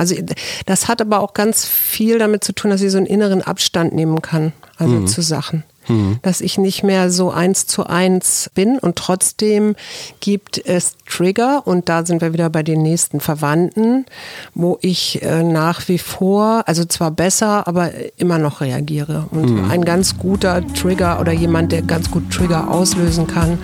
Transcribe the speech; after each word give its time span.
Also 0.00 0.16
das 0.64 0.88
hat 0.88 1.02
aber 1.02 1.20
auch 1.20 1.34
ganz 1.34 1.66
viel 1.66 2.18
damit 2.18 2.42
zu 2.42 2.54
tun, 2.54 2.70
dass 2.70 2.80
ich 2.80 2.90
so 2.90 2.96
einen 2.96 3.06
inneren 3.06 3.42
Abstand 3.42 3.92
nehmen 3.92 4.22
kann, 4.22 4.54
also 4.78 4.94
mhm. 4.94 5.06
zu 5.06 5.20
Sachen. 5.20 5.62
Mhm. 5.88 6.20
Dass 6.22 6.40
ich 6.40 6.56
nicht 6.56 6.82
mehr 6.82 7.10
so 7.10 7.30
eins 7.30 7.66
zu 7.66 7.84
eins 7.84 8.50
bin 8.54 8.78
und 8.78 8.96
trotzdem 8.96 9.76
gibt 10.20 10.56
es 10.56 10.94
Trigger 11.06 11.66
und 11.66 11.90
da 11.90 12.06
sind 12.06 12.22
wir 12.22 12.32
wieder 12.32 12.48
bei 12.48 12.62
den 12.62 12.80
nächsten 12.80 13.20
Verwandten, 13.20 14.06
wo 14.54 14.78
ich 14.80 15.20
äh, 15.22 15.42
nach 15.42 15.86
wie 15.88 15.98
vor, 15.98 16.62
also 16.64 16.86
zwar 16.86 17.10
besser, 17.10 17.68
aber 17.68 17.90
immer 18.16 18.38
noch 18.38 18.62
reagiere. 18.62 19.26
Und 19.32 19.50
mhm. 19.50 19.70
ein 19.70 19.84
ganz 19.84 20.16
guter 20.16 20.66
Trigger 20.72 21.20
oder 21.20 21.32
jemand, 21.32 21.72
der 21.72 21.82
ganz 21.82 22.10
gut 22.10 22.30
Trigger 22.30 22.70
auslösen 22.70 23.26
kann, 23.26 23.58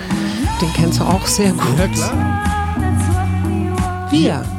den 0.61 0.71
kennst 0.75 1.00
du 1.00 1.05
auch 1.05 1.27
sehr 1.27 1.53
gut. 1.53 1.79
Ja, 1.79 1.89
klar. 1.89 2.46
Wir. 4.11 4.55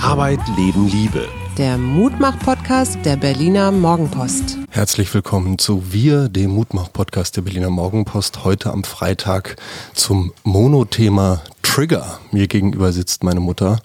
Arbeit, 0.00 0.40
Leben, 0.56 0.88
Liebe 0.88 1.28
der 1.58 1.76
Mutmach-Podcast 1.76 2.98
der 3.04 3.16
Berliner 3.16 3.72
Morgenpost. 3.72 4.58
Herzlich 4.70 5.12
willkommen 5.12 5.58
zu 5.58 5.92
Wir, 5.92 6.28
dem 6.28 6.52
Mutmach-Podcast 6.52 7.36
der 7.36 7.42
Berliner 7.42 7.68
Morgenpost. 7.68 8.44
Heute 8.44 8.70
am 8.70 8.84
Freitag 8.84 9.56
zum 9.92 10.32
Monothema 10.44 11.42
Trigger. 11.62 12.20
Mir 12.30 12.46
gegenüber 12.46 12.92
sitzt 12.92 13.24
meine 13.24 13.40
Mutter. 13.40 13.80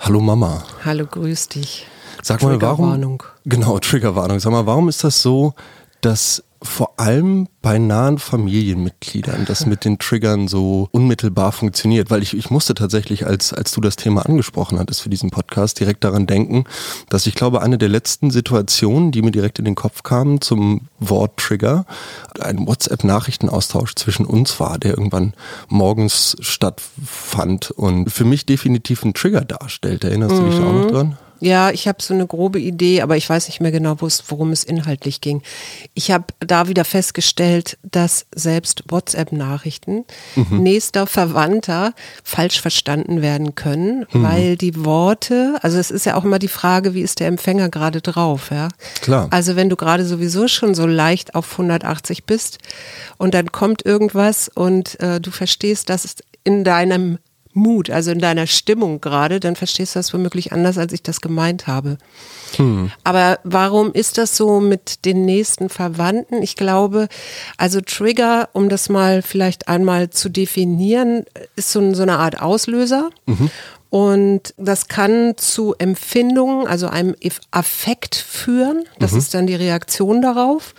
Hallo 0.00 0.20
Mama. 0.20 0.64
Hallo, 0.84 1.06
grüß 1.06 1.50
dich. 1.50 1.86
Sag 2.22 2.42
mal, 2.42 2.60
warum? 2.60 3.18
Genau, 3.44 3.78
Triggerwarnung. 3.78 4.40
Sag 4.40 4.50
mal, 4.50 4.66
warum 4.66 4.88
ist 4.88 5.04
das 5.04 5.22
so, 5.22 5.54
dass 6.00 6.42
vor 6.62 6.98
allem 6.98 7.48
bei 7.60 7.78
nahen 7.78 8.18
Familienmitgliedern 8.18 9.44
das 9.46 9.66
mit 9.66 9.84
den 9.84 9.98
Triggern 9.98 10.48
so 10.48 10.88
unmittelbar 10.92 11.52
funktioniert, 11.52 12.10
weil 12.10 12.22
ich, 12.22 12.36
ich 12.36 12.50
musste 12.50 12.74
tatsächlich, 12.74 13.26
als, 13.26 13.52
als 13.52 13.72
du 13.72 13.80
das 13.80 13.96
Thema 13.96 14.24
angesprochen 14.26 14.78
hattest 14.78 15.02
für 15.02 15.10
diesen 15.10 15.30
Podcast, 15.30 15.80
direkt 15.80 16.04
daran 16.04 16.26
denken, 16.26 16.64
dass 17.08 17.26
ich 17.26 17.34
glaube, 17.34 17.62
eine 17.62 17.78
der 17.78 17.88
letzten 17.88 18.30
Situationen, 18.30 19.12
die 19.12 19.22
mir 19.22 19.30
direkt 19.32 19.58
in 19.58 19.64
den 19.64 19.74
Kopf 19.74 20.02
kamen 20.02 20.40
zum 20.40 20.82
Wort 20.98 21.36
Trigger, 21.36 21.84
ein 22.40 22.66
WhatsApp-Nachrichtenaustausch 22.66 23.94
zwischen 23.94 24.26
uns 24.26 24.58
war, 24.60 24.78
der 24.78 24.92
irgendwann 24.92 25.34
morgens 25.68 26.36
stattfand 26.40 27.70
und 27.70 28.10
für 28.10 28.24
mich 28.24 28.46
definitiv 28.46 29.04
einen 29.04 29.14
Trigger 29.14 29.42
darstellt. 29.42 30.04
Erinnerst 30.04 30.36
du 30.36 30.42
dich 30.44 30.56
da 30.56 30.64
auch 30.64 30.72
noch 30.72 30.84
mhm. 30.84 30.92
dran? 30.92 31.18
Ja, 31.42 31.72
ich 31.72 31.88
habe 31.88 32.00
so 32.00 32.14
eine 32.14 32.24
grobe 32.24 32.60
Idee, 32.60 33.02
aber 33.02 33.16
ich 33.16 33.28
weiß 33.28 33.48
nicht 33.48 33.60
mehr 33.60 33.72
genau, 33.72 33.96
worum 33.98 34.52
es 34.52 34.62
inhaltlich 34.62 35.20
ging. 35.20 35.42
Ich 35.92 36.12
habe 36.12 36.26
da 36.38 36.68
wieder 36.68 36.84
festgestellt, 36.84 37.78
dass 37.82 38.26
selbst 38.32 38.84
WhatsApp-Nachrichten 38.88 40.04
mhm. 40.36 40.62
nächster 40.62 41.08
Verwandter 41.08 41.94
falsch 42.22 42.60
verstanden 42.60 43.22
werden 43.22 43.56
können, 43.56 44.06
mhm. 44.12 44.22
weil 44.22 44.56
die 44.56 44.84
Worte, 44.84 45.58
also 45.62 45.78
es 45.78 45.90
ist 45.90 46.06
ja 46.06 46.14
auch 46.14 46.24
immer 46.24 46.38
die 46.38 46.46
Frage, 46.46 46.94
wie 46.94 47.02
ist 47.02 47.18
der 47.18 47.26
Empfänger 47.26 47.70
gerade 47.70 48.02
drauf, 48.02 48.52
ja? 48.52 48.68
Klar. 49.00 49.26
Also 49.30 49.56
wenn 49.56 49.68
du 49.68 49.74
gerade 49.74 50.04
sowieso 50.04 50.46
schon 50.46 50.76
so 50.76 50.86
leicht 50.86 51.34
auf 51.34 51.50
180 51.50 52.22
bist 52.22 52.58
und 53.18 53.34
dann 53.34 53.50
kommt 53.50 53.84
irgendwas 53.84 54.48
und 54.48 55.00
äh, 55.00 55.20
du 55.20 55.32
verstehst, 55.32 55.90
dass 55.90 56.04
es 56.04 56.14
in 56.44 56.62
deinem 56.62 57.18
Mut, 57.54 57.90
also 57.90 58.10
in 58.10 58.18
deiner 58.18 58.46
Stimmung 58.46 59.00
gerade, 59.00 59.40
dann 59.40 59.56
verstehst 59.56 59.94
du 59.94 59.98
das 59.98 60.12
womöglich 60.14 60.52
anders, 60.52 60.78
als 60.78 60.92
ich 60.92 61.02
das 61.02 61.20
gemeint 61.20 61.66
habe. 61.66 61.98
Hm. 62.56 62.90
Aber 63.04 63.38
warum 63.44 63.92
ist 63.92 64.18
das 64.18 64.36
so 64.36 64.60
mit 64.60 65.04
den 65.04 65.24
nächsten 65.24 65.68
Verwandten? 65.68 66.42
Ich 66.42 66.56
glaube, 66.56 67.08
also 67.56 67.80
Trigger, 67.80 68.48
um 68.52 68.68
das 68.68 68.88
mal 68.88 69.22
vielleicht 69.22 69.68
einmal 69.68 70.10
zu 70.10 70.28
definieren, 70.28 71.24
ist 71.56 71.72
so, 71.72 71.94
so 71.94 72.02
eine 72.02 72.18
Art 72.18 72.40
Auslöser. 72.40 73.10
Mhm. 73.26 73.50
Und 73.90 74.54
das 74.56 74.88
kann 74.88 75.34
zu 75.36 75.74
Empfindungen, 75.76 76.66
also 76.66 76.86
einem 76.88 77.14
Affekt 77.50 78.14
führen. 78.14 78.84
Das 78.98 79.12
mhm. 79.12 79.18
ist 79.18 79.34
dann 79.34 79.46
die 79.46 79.54
Reaktion 79.54 80.22
darauf. 80.22 80.74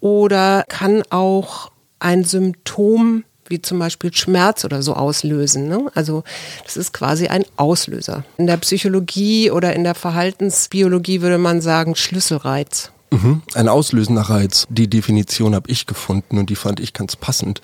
Oder 0.00 0.64
kann 0.68 1.02
auch 1.10 1.70
ein 1.98 2.24
Symptom 2.24 3.24
wie 3.50 3.62
zum 3.62 3.78
Beispiel 3.78 4.12
Schmerz 4.12 4.64
oder 4.64 4.82
so 4.82 4.94
auslösen. 4.94 5.68
Ne? 5.68 5.90
Also 5.94 6.24
das 6.64 6.76
ist 6.76 6.92
quasi 6.92 7.28
ein 7.28 7.44
Auslöser. 7.56 8.24
In 8.38 8.46
der 8.46 8.56
Psychologie 8.58 9.50
oder 9.50 9.74
in 9.74 9.84
der 9.84 9.94
Verhaltensbiologie 9.94 11.22
würde 11.22 11.38
man 11.38 11.60
sagen 11.60 11.96
Schlüsselreiz. 11.96 12.90
Mhm. 13.10 13.42
Ein 13.54 13.68
auslösender 13.68 14.22
Reiz. 14.22 14.66
Die 14.68 14.88
Definition 14.88 15.54
habe 15.54 15.70
ich 15.70 15.86
gefunden 15.86 16.38
und 16.38 16.50
die 16.50 16.56
fand 16.56 16.80
ich 16.80 16.92
ganz 16.92 17.16
passend. 17.16 17.60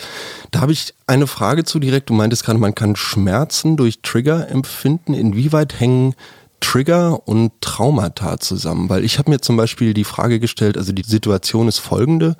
Da 0.51 0.61
habe 0.61 0.73
ich 0.73 0.95
eine 1.07 1.27
Frage 1.27 1.65
zu 1.65 1.79
direkt. 1.79 2.11
Du 2.11 2.15
meintest 2.15 2.45
gerade, 2.45 2.59
man 2.59 2.75
kann 2.75 2.97
Schmerzen 2.97 3.77
durch 3.77 4.01
Trigger 4.03 4.49
empfinden. 4.49 5.15
Inwieweit 5.15 5.79
hängen 5.81 6.15
Trigger 6.63 7.29
und 7.29 7.53
Traumata 7.61 8.39
zusammen? 8.41 8.89
Weil 8.89 9.05
ich 9.05 9.19
habe 9.19 9.31
mir 9.31 9.41
zum 9.41 9.57
Beispiel 9.57 9.93
die 9.93 10.05
Frage 10.05 10.41
gestellt, 10.41 10.79
also 10.79 10.93
die 10.93 11.03
Situation 11.03 11.69
ist 11.69 11.79
folgende. 11.79 12.37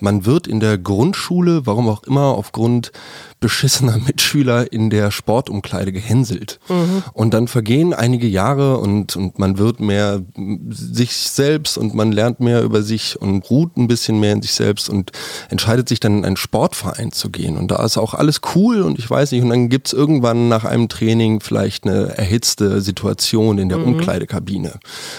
Man 0.00 0.24
wird 0.24 0.46
in 0.46 0.60
der 0.60 0.78
Grundschule, 0.78 1.66
warum 1.66 1.88
auch 1.88 2.04
immer, 2.04 2.36
aufgrund 2.36 2.92
beschissener 3.40 3.98
Mitschüler 4.06 4.72
in 4.72 4.88
der 4.88 5.10
Sportumkleide 5.10 5.92
gehänselt. 5.92 6.60
Mhm. 6.68 7.02
Und 7.12 7.34
dann 7.34 7.48
vergehen 7.48 7.92
einige 7.92 8.26
Jahre 8.26 8.78
und, 8.78 9.16
und 9.16 9.38
man 9.38 9.58
wird 9.58 9.80
mehr 9.80 10.22
sich 10.70 11.16
selbst 11.16 11.76
und 11.76 11.94
man 11.94 12.12
lernt 12.12 12.40
mehr 12.40 12.62
über 12.62 12.82
sich 12.82 13.20
und 13.20 13.50
ruht 13.50 13.76
ein 13.76 13.86
bisschen 13.86 14.18
mehr 14.18 14.32
in 14.32 14.40
sich 14.40 14.54
selbst 14.54 14.88
und 14.88 15.12
entscheidet 15.50 15.88
sich 15.88 16.00
dann 16.00 16.18
in 16.18 16.24
einen 16.24 16.36
Sportverein 16.36 17.12
zu 17.12 17.28
gehen. 17.28 17.58
Und 17.58 17.70
da 17.70 17.84
ist 17.84 17.98
auch 17.98 18.14
alles 18.14 18.40
cool 18.54 18.82
und 18.82 18.98
ich 18.98 19.10
weiß 19.10 19.32
nicht, 19.32 19.42
und 19.42 19.50
dann 19.50 19.68
gibt's 19.68 19.92
irgendwann 19.92 20.48
nach 20.48 20.64
einem 20.64 20.88
Training 20.88 21.40
vielleicht 21.40 21.84
eine 21.84 22.16
erhitzte 22.16 22.80
Situation 22.80 23.58
in 23.64 23.68
der 23.68 23.78
mhm. 23.78 23.94
Umkleidekabine. 23.94 24.78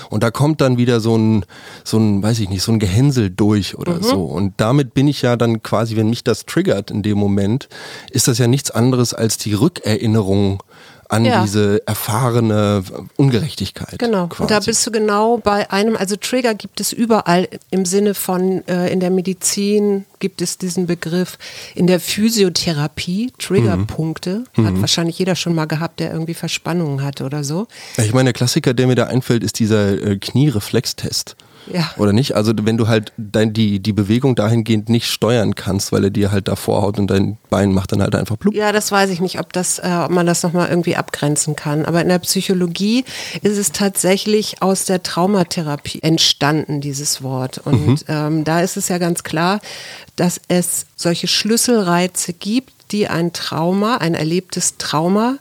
Und 0.09 0.23
da 0.23 0.31
kommt 0.31 0.61
dann 0.61 0.77
wieder 0.77 1.01
so 1.01 1.17
ein, 1.17 1.45
so 1.83 1.97
ein, 1.97 2.23
weiß 2.23 2.39
ich 2.39 2.49
nicht, 2.49 2.63
so 2.63 2.71
ein 2.71 2.79
Gehänsel 2.79 3.29
durch 3.29 3.77
oder 3.77 3.95
mhm. 3.95 4.03
so. 4.03 4.23
Und 4.23 4.53
damit 4.57 4.93
bin 4.93 5.07
ich 5.07 5.21
ja 5.21 5.35
dann 5.35 5.61
quasi, 5.61 5.97
wenn 5.97 6.09
mich 6.09 6.23
das 6.23 6.45
triggert 6.45 6.91
in 6.91 7.03
dem 7.03 7.17
Moment, 7.17 7.67
ist 8.11 8.27
das 8.27 8.37
ja 8.37 8.47
nichts 8.47 8.71
anderes 8.71 9.13
als 9.13 9.37
die 9.37 9.53
Rückerinnerung 9.53 10.63
an 11.15 11.25
ja. 11.25 11.41
diese 11.41 11.81
erfahrene 11.87 12.83
Ungerechtigkeit. 13.15 13.97
Genau. 13.99 14.27
Quasi. 14.27 14.43
Und 14.43 14.51
da 14.51 14.59
bist 14.59 14.85
du 14.85 14.91
genau 14.91 15.37
bei 15.37 15.71
einem, 15.71 15.95
also 15.95 16.15
Trigger 16.15 16.53
gibt 16.53 16.79
es 16.79 16.91
überall 16.91 17.47
im 17.71 17.85
Sinne 17.85 18.13
von 18.13 18.67
äh, 18.67 18.89
in 18.89 18.99
der 18.99 19.09
Medizin 19.09 20.05
gibt 20.19 20.41
es 20.41 20.57
diesen 20.57 20.87
Begriff, 20.87 21.37
in 21.75 21.87
der 21.87 21.99
Physiotherapie, 21.99 23.31
Triggerpunkte, 23.37 24.43
mhm. 24.55 24.65
hat 24.65 24.73
mhm. 24.73 24.81
wahrscheinlich 24.81 25.19
jeder 25.19 25.35
schon 25.35 25.53
mal 25.53 25.65
gehabt, 25.65 25.99
der 25.99 26.11
irgendwie 26.11 26.33
Verspannungen 26.33 27.03
hatte 27.03 27.25
oder 27.25 27.43
so. 27.43 27.67
Ich 27.97 28.13
meine, 28.13 28.27
der 28.27 28.33
Klassiker, 28.33 28.73
der 28.73 28.87
mir 28.87 28.95
da 28.95 29.05
einfällt, 29.05 29.43
ist 29.43 29.59
dieser 29.59 29.91
äh, 29.91 30.17
Kniereflextest. 30.17 31.35
Ja. 31.71 31.91
Oder 31.97 32.13
nicht? 32.13 32.35
Also 32.35 32.53
wenn 32.61 32.77
du 32.77 32.87
halt 32.87 33.11
dein, 33.17 33.53
die, 33.53 33.79
die 33.79 33.93
Bewegung 33.93 34.35
dahingehend 34.35 34.89
nicht 34.89 35.07
steuern 35.07 35.55
kannst, 35.55 35.91
weil 35.91 36.05
er 36.05 36.09
dir 36.09 36.31
halt 36.31 36.47
davor 36.47 36.81
haut 36.81 36.99
und 36.99 37.07
dein 37.07 37.37
Bein 37.49 37.73
macht 37.73 37.91
dann 37.91 38.01
halt 38.01 38.15
einfach 38.15 38.37
blub. 38.37 38.53
Ja, 38.53 38.71
das 38.71 38.91
weiß 38.91 39.09
ich 39.09 39.21
nicht, 39.21 39.39
ob, 39.39 39.53
das, 39.53 39.79
äh, 39.79 40.01
ob 40.03 40.11
man 40.11 40.25
das 40.25 40.43
nochmal 40.43 40.69
irgendwie 40.69 40.95
abgrenzen 40.95 41.55
kann. 41.55 41.85
Aber 41.85 42.01
in 42.01 42.09
der 42.09 42.19
Psychologie 42.19 43.05
ist 43.41 43.57
es 43.57 43.71
tatsächlich 43.71 44.61
aus 44.61 44.85
der 44.85 45.03
Traumatherapie 45.03 46.01
entstanden, 46.01 46.81
dieses 46.81 47.23
Wort. 47.23 47.59
Und 47.59 47.87
mhm. 47.87 47.97
ähm, 48.07 48.43
da 48.43 48.61
ist 48.61 48.77
es 48.77 48.89
ja 48.89 48.97
ganz 48.97 49.23
klar, 49.23 49.59
dass 50.15 50.39
es 50.47 50.85
solche 50.95 51.27
Schlüsselreize 51.27 52.33
gibt, 52.33 52.71
die 52.91 53.07
ein 53.07 53.33
Trauma, 53.33 53.97
ein 53.97 54.13
erlebtes 54.13 54.77
Trauma 54.77 55.37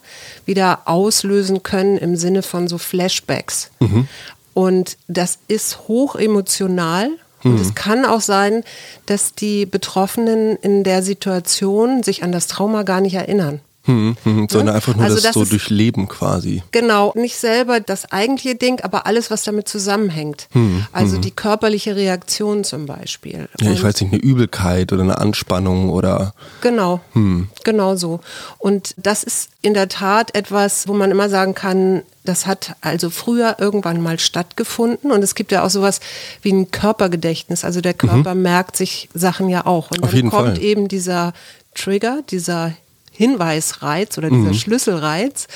wieder 0.46 0.82
auslösen 0.86 1.62
können 1.62 1.98
im 1.98 2.16
Sinne 2.16 2.42
von 2.42 2.68
so 2.68 2.78
Flashbacks. 2.78 3.70
Mhm. 3.80 4.08
Und 4.54 4.96
das 5.08 5.38
ist 5.48 5.88
hoch 5.88 6.16
emotional. 6.16 7.10
Und 7.42 7.60
es 7.60 7.68
hm. 7.68 7.74
kann 7.74 8.04
auch 8.06 8.22
sein, 8.22 8.64
dass 9.04 9.34
die 9.34 9.66
Betroffenen 9.66 10.56
in 10.56 10.82
der 10.82 11.02
Situation 11.02 12.02
sich 12.02 12.22
an 12.22 12.32
das 12.32 12.46
Trauma 12.46 12.84
gar 12.84 13.02
nicht 13.02 13.14
erinnern. 13.14 13.60
Hm, 13.86 14.16
hm, 14.22 14.36
hm. 14.36 14.48
sondern 14.48 14.76
einfach 14.76 14.94
nur 14.96 15.04
also 15.04 15.16
das, 15.16 15.24
das 15.24 15.34
so 15.34 15.44
durchleben 15.44 16.08
quasi. 16.08 16.62
Genau, 16.70 17.12
nicht 17.16 17.36
selber 17.36 17.80
das 17.80 18.10
eigentliche 18.10 18.54
Ding, 18.54 18.80
aber 18.80 19.06
alles, 19.06 19.30
was 19.30 19.42
damit 19.42 19.68
zusammenhängt. 19.68 20.48
Hm, 20.52 20.86
also 20.90 21.16
hm. 21.16 21.22
die 21.22 21.30
körperliche 21.30 21.94
Reaktion 21.94 22.64
zum 22.64 22.86
Beispiel. 22.86 23.48
Ja, 23.60 23.72
ich 23.72 23.82
weiß 23.82 24.00
nicht, 24.00 24.14
eine 24.14 24.22
Übelkeit 24.22 24.92
oder 24.92 25.02
eine 25.02 25.18
Anspannung 25.18 25.90
oder. 25.90 26.32
Genau, 26.62 27.00
hm. 27.12 27.48
genau 27.62 27.94
so. 27.96 28.20
Und 28.56 28.94
das 28.96 29.22
ist 29.22 29.50
in 29.60 29.74
der 29.74 29.88
Tat 29.88 30.34
etwas, 30.34 30.88
wo 30.88 30.94
man 30.94 31.10
immer 31.10 31.28
sagen 31.28 31.54
kann, 31.54 32.02
das 32.24 32.46
hat 32.46 32.76
also 32.80 33.10
früher 33.10 33.56
irgendwann 33.58 34.00
mal 34.00 34.18
stattgefunden 34.18 35.12
und 35.12 35.22
es 35.22 35.34
gibt 35.34 35.52
ja 35.52 35.62
auch 35.62 35.68
sowas 35.68 36.00
wie 36.40 36.52
ein 36.52 36.70
Körpergedächtnis. 36.70 37.64
Also 37.64 37.82
der 37.82 37.92
Körper 37.92 38.34
mhm. 38.34 38.42
merkt 38.42 38.78
sich 38.78 39.10
Sachen 39.12 39.50
ja 39.50 39.66
auch. 39.66 39.90
Und 39.90 40.02
Auf 40.02 40.12
dann 40.12 40.30
kommt 40.30 40.56
Fall. 40.56 40.62
eben 40.62 40.88
dieser 40.88 41.34
Trigger, 41.74 42.22
dieser 42.30 42.72
Hinweisreiz 43.16 44.18
oder 44.18 44.28
dieser 44.28 44.50
mhm. 44.50 44.54
Schlüsselreiz. 44.54 45.46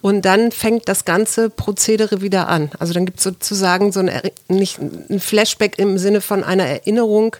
Und 0.00 0.24
dann 0.24 0.50
fängt 0.50 0.88
das 0.88 1.04
ganze 1.04 1.48
Prozedere 1.48 2.20
wieder 2.22 2.48
an. 2.48 2.70
Also 2.80 2.92
dann 2.92 3.06
gibt 3.06 3.18
es 3.18 3.24
sozusagen 3.24 3.92
so 3.92 4.00
ein, 4.00 4.10
nicht 4.48 4.80
ein 4.80 5.20
Flashback 5.20 5.78
im 5.78 5.96
Sinne 5.96 6.20
von 6.20 6.42
einer 6.42 6.64
Erinnerung, 6.64 7.36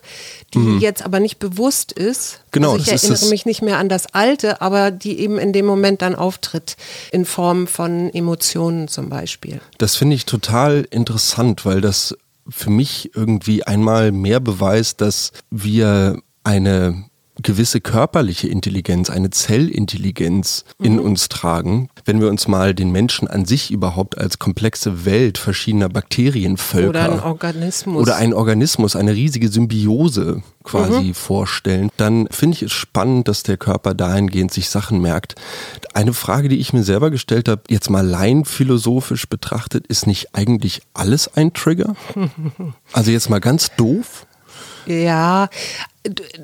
die 0.55 0.59
mhm. 0.59 0.79
jetzt 0.79 1.05
aber 1.05 1.19
nicht 1.19 1.41
bewusst 1.41 1.91
ist. 1.91 2.41
Genau. 2.53 2.75
Also 2.75 2.85
ich 2.85 3.03
erinnere 3.03 3.27
mich 3.31 3.47
nicht 3.47 3.63
mehr 3.63 3.79
an 3.79 3.89
das 3.89 4.15
Alte, 4.15 4.61
aber 4.61 4.93
die 4.93 5.19
eben 5.19 5.39
in 5.39 5.53
dem 5.53 5.67
Moment 5.67 6.03
dann 6.03 6.15
auftritt, 6.15 6.77
in 7.11 7.25
Form 7.25 7.67
von 7.67 8.11
Emotionen 8.15 8.87
zum 8.87 9.09
Beispiel. 9.09 9.61
Das 9.79 9.97
finde 9.97 10.15
ich 10.15 10.25
total 10.25 10.87
interessant, 10.91 11.67
weil 11.67 11.81
das 11.81 12.17
für 12.49 12.71
mich 12.71 13.11
irgendwie 13.15 13.65
einmal 13.65 14.13
mehr 14.13 14.39
beweist, 14.39 15.01
dass 15.01 15.33
wir 15.51 16.21
eine 16.45 17.05
gewisse 17.43 17.81
körperliche 17.81 18.49
Intelligenz, 18.49 19.11
eine 19.11 19.31
Zellintelligenz 19.31 20.65
mhm. 20.79 20.87
in 20.87 21.01
uns 21.01 21.29
tragen, 21.29 21.89
wenn 22.05 22.21
wir 22.21 22.29
uns 22.29 22.49
mal 22.49 22.75
den 22.75 22.91
Menschen 22.91 23.29
an 23.29 23.45
sich 23.45 23.71
überhaupt 23.71 24.19
als 24.19 24.39
komplexe 24.39 25.05
Welt 25.05 25.39
verschiedener 25.39 25.89
Bakterienvölker 25.89 26.89
oder 26.89 27.13
ein 27.13 27.21
Organismus 27.21 28.03
oder 28.03 28.17
ein 28.17 28.35
Organismus, 28.35 28.97
eine 28.97 29.15
riesige 29.15 29.49
Symbiose 29.49 30.43
quasi 30.63 31.09
mhm. 31.09 31.15
vorstellen, 31.15 31.91
dann 31.97 32.29
finde 32.31 32.57
ich 32.57 32.63
es 32.63 32.73
spannend, 32.73 33.29
dass 33.29 33.43
der 33.43 33.57
Körper 33.57 33.95
dahingehend 33.95 34.53
sich 34.53 34.71
Sachen 34.71 35.01
merkt. 35.01 35.35
Eine 35.95 36.13
Frage, 36.13 36.49
die 36.49 36.59
ich 36.59 36.73
mir 36.73 36.85
selber 36.85 37.11
gestellt 37.11 37.49
habe, 37.49 37.63
jetzt 37.69 37.91
mal 37.91 38.15
rein 38.15 38.45
philosophisch 38.45 39.29
betrachtet, 39.29 39.87
ist 39.87 40.07
nicht 40.07 40.35
eigentlich 40.35 40.83
alles 40.95 41.29
ein 41.35 41.53
Trigger? 41.53 41.95
Also 42.93 43.11
jetzt 43.11 43.31
mal 43.31 43.41
ganz 43.41 43.71
doof. 43.77 44.27
Ja, 44.87 45.49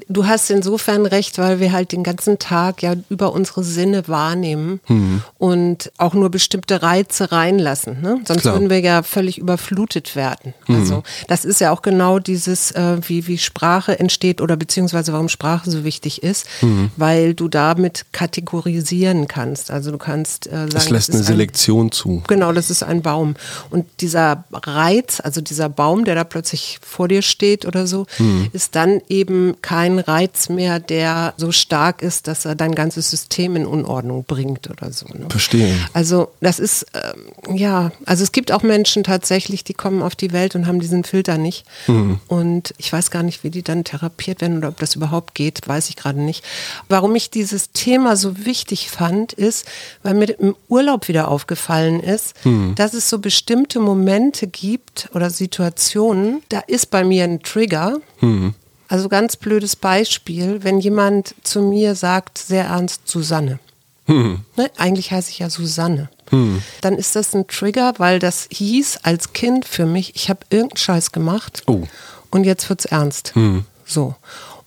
Du 0.08 0.26
hast 0.26 0.50
insofern 0.50 1.04
recht, 1.04 1.38
weil 1.38 1.58
wir 1.58 1.72
halt 1.72 1.90
den 1.90 2.04
ganzen 2.04 2.38
Tag 2.38 2.80
ja 2.82 2.94
über 3.08 3.32
unsere 3.32 3.64
Sinne 3.64 4.06
wahrnehmen 4.06 4.80
mhm. 4.86 5.22
und 5.36 5.90
auch 5.98 6.14
nur 6.14 6.30
bestimmte 6.30 6.80
Reize 6.82 7.32
reinlassen. 7.32 8.00
Ne? 8.00 8.20
Sonst 8.24 8.42
Klar. 8.42 8.54
würden 8.54 8.70
wir 8.70 8.78
ja 8.80 9.02
völlig 9.02 9.38
überflutet 9.38 10.14
werden. 10.14 10.54
Mhm. 10.68 10.76
Also 10.76 11.02
das 11.26 11.44
ist 11.44 11.60
ja 11.60 11.72
auch 11.72 11.82
genau 11.82 12.20
dieses, 12.20 12.70
äh, 12.70 12.98
wie, 13.08 13.26
wie 13.26 13.36
Sprache 13.36 13.98
entsteht 13.98 14.40
oder 14.40 14.56
beziehungsweise 14.56 15.12
warum 15.12 15.28
Sprache 15.28 15.68
so 15.68 15.82
wichtig 15.82 16.22
ist, 16.22 16.46
mhm. 16.62 16.92
weil 16.96 17.34
du 17.34 17.48
damit 17.48 18.06
kategorisieren 18.12 19.26
kannst. 19.26 19.72
Also 19.72 19.90
du 19.90 19.98
kannst 19.98 20.46
äh, 20.46 20.50
sagen, 20.50 20.70
das 20.70 20.90
lässt 20.90 21.08
das 21.08 21.16
eine 21.16 21.24
Selektion 21.24 21.86
ein, 21.86 21.92
zu. 21.92 22.22
Genau, 22.28 22.52
das 22.52 22.70
ist 22.70 22.84
ein 22.84 23.02
Baum. 23.02 23.34
Und 23.70 23.86
dieser 24.00 24.44
Reiz, 24.52 25.20
also 25.20 25.40
dieser 25.40 25.68
Baum, 25.68 26.04
der 26.04 26.14
da 26.14 26.22
plötzlich 26.22 26.78
vor 26.80 27.08
dir 27.08 27.22
steht 27.22 27.66
oder 27.66 27.88
so, 27.88 28.06
mhm. 28.18 28.50
ist 28.52 28.76
dann 28.76 29.00
eben 29.08 29.47
kein 29.60 29.98
Reiz 29.98 30.48
mehr, 30.48 30.80
der 30.80 31.34
so 31.36 31.52
stark 31.52 32.02
ist, 32.02 32.28
dass 32.28 32.44
er 32.44 32.54
dein 32.54 32.74
ganzes 32.74 33.10
System 33.10 33.56
in 33.56 33.66
Unordnung 33.66 34.24
bringt 34.24 34.70
oder 34.70 34.92
so. 34.92 35.06
Ne? 35.06 35.26
Verstehe. 35.28 35.74
Also 35.92 36.28
das 36.40 36.58
ist, 36.58 36.86
ähm, 36.94 37.56
ja, 37.56 37.92
also 38.06 38.22
es 38.22 38.32
gibt 38.32 38.52
auch 38.52 38.62
Menschen 38.62 39.04
tatsächlich, 39.04 39.64
die 39.64 39.74
kommen 39.74 40.02
auf 40.02 40.14
die 40.14 40.32
Welt 40.32 40.54
und 40.54 40.66
haben 40.66 40.80
diesen 40.80 41.04
Filter 41.04 41.38
nicht. 41.38 41.64
Mhm. 41.86 42.20
Und 42.28 42.74
ich 42.78 42.92
weiß 42.92 43.10
gar 43.10 43.22
nicht, 43.22 43.44
wie 43.44 43.50
die 43.50 43.62
dann 43.62 43.84
therapiert 43.84 44.40
werden 44.40 44.58
oder 44.58 44.68
ob 44.68 44.78
das 44.78 44.94
überhaupt 44.94 45.34
geht, 45.34 45.66
weiß 45.66 45.88
ich 45.88 45.96
gerade 45.96 46.20
nicht. 46.20 46.44
Warum 46.88 47.14
ich 47.14 47.30
dieses 47.30 47.72
Thema 47.72 48.16
so 48.16 48.44
wichtig 48.44 48.90
fand, 48.90 49.32
ist, 49.32 49.66
weil 50.02 50.14
mir 50.14 50.30
im 50.38 50.54
Urlaub 50.68 51.08
wieder 51.08 51.28
aufgefallen 51.28 52.00
ist, 52.00 52.34
mhm. 52.44 52.74
dass 52.74 52.94
es 52.94 53.08
so 53.08 53.18
bestimmte 53.18 53.80
Momente 53.80 54.46
gibt 54.46 55.08
oder 55.14 55.30
Situationen, 55.30 56.42
da 56.48 56.60
ist 56.60 56.90
bei 56.90 57.04
mir 57.04 57.24
ein 57.24 57.42
Trigger. 57.42 57.98
Mhm 58.20 58.54
also 58.88 59.08
ganz 59.08 59.36
blödes 59.36 59.76
Beispiel, 59.76 60.64
wenn 60.64 60.80
jemand 60.80 61.34
zu 61.42 61.62
mir 61.62 61.94
sagt, 61.94 62.38
sehr 62.38 62.64
ernst, 62.64 63.02
Susanne. 63.06 63.58
Hm. 64.06 64.40
Ne, 64.56 64.70
eigentlich 64.78 65.12
heiße 65.12 65.30
ich 65.30 65.40
ja 65.40 65.50
Susanne. 65.50 66.08
Hm. 66.30 66.62
Dann 66.80 66.96
ist 66.96 67.14
das 67.14 67.34
ein 67.34 67.46
Trigger, 67.46 67.92
weil 67.98 68.18
das 68.18 68.48
hieß 68.50 69.00
als 69.02 69.34
Kind 69.34 69.66
für 69.66 69.84
mich, 69.84 70.16
ich 70.16 70.30
habe 70.30 70.40
irgendeinen 70.48 70.78
Scheiß 70.78 71.12
gemacht 71.12 71.62
oh. 71.66 71.82
und 72.30 72.44
jetzt 72.44 72.68
wird 72.70 72.80
es 72.80 72.86
ernst. 72.86 73.34
Hm. 73.34 73.64
So. 73.84 74.14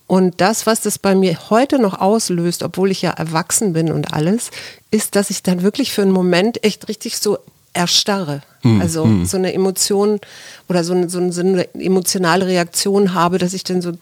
Und 0.06 0.40
das, 0.40 0.66
was 0.66 0.82
das 0.82 0.98
bei 0.98 1.14
mir 1.14 1.50
heute 1.50 1.78
noch 1.78 2.00
auslöst, 2.00 2.62
obwohl 2.62 2.90
ich 2.90 3.02
ja 3.02 3.10
erwachsen 3.10 3.72
bin 3.72 3.90
und 3.90 4.12
alles, 4.12 4.50
ist, 4.90 5.16
dass 5.16 5.30
ich 5.30 5.42
dann 5.42 5.62
wirklich 5.62 5.92
für 5.92 6.02
einen 6.02 6.12
Moment 6.12 6.62
echt 6.64 6.88
richtig 6.88 7.18
so 7.18 7.38
erstarre. 7.72 8.42
Hm, 8.62 8.80
also 8.80 9.04
hm. 9.04 9.26
so 9.26 9.36
eine 9.36 9.52
Emotion 9.52 10.20
oder 10.68 10.84
so 10.84 10.94
eine, 10.94 11.08
so 11.08 11.18
eine, 11.18 11.74
emotionale 11.74 12.46
Reaktion 12.46 13.14
habe, 13.14 13.38
dass 13.38 13.54
ich 13.54 13.64
dann 13.64 13.82
so, 13.82 13.92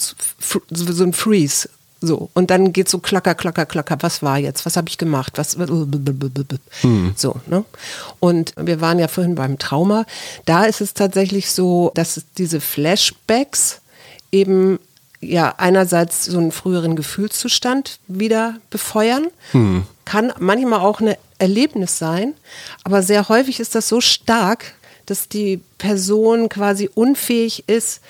so 0.71 1.05
ein 1.05 1.13
Freeze 1.13 1.69
so, 2.03 2.31
und 2.33 2.51
dann 2.51 2.73
geht 2.73 2.89
so 2.89 2.99
klacker, 2.99 3.35
klacker, 3.35 3.67
klacker, 3.67 3.99
was 4.01 4.23
war 4.23 4.39
jetzt? 4.39 4.65
Was 4.65 4.79
habe 4.79 4.89
ich 4.89 4.97
gemacht? 4.97 5.37
Was 5.37 5.57
hm. 5.57 7.13
so, 7.15 7.37
ne? 7.47 7.65
Und 8.21 8.55
wir 8.57 8.81
waren 8.81 8.99
ja 8.99 9.07
vorhin 9.07 9.35
beim 9.35 9.59
Trauma. 9.59 10.07
Da 10.47 10.65
ist 10.65 10.81
es 10.81 10.95
tatsächlich 10.95 11.51
so, 11.51 11.93
dass 11.95 12.23
diese 12.39 12.61
Flashbacks 12.61 13.83
eben 14.33 14.79
ja 15.21 15.55
einerseits 15.59 16.25
so 16.25 16.39
einen 16.39 16.53
früheren 16.53 16.97
Gefühlszustand 16.97 17.99
wieder 18.09 18.57
befeuern, 18.71 19.27
hm. 19.53 19.83
kann 20.07 20.33
manchmal 20.39 20.81
auch 20.81 21.01
ein 21.01 21.17
Erlebnis 21.41 21.99
sein, 21.99 22.35
aber 22.85 23.03
sehr 23.03 23.29
häufig 23.29 23.61
ist 23.61 23.75
das 23.75 23.89
so 23.89 24.01
stark, 24.01 24.75
dass 25.07 25.29
die 25.29 25.61
Person 25.81 26.51
quasi 26.51 26.91
unfähig 26.95 27.65
ist, 27.67 28.01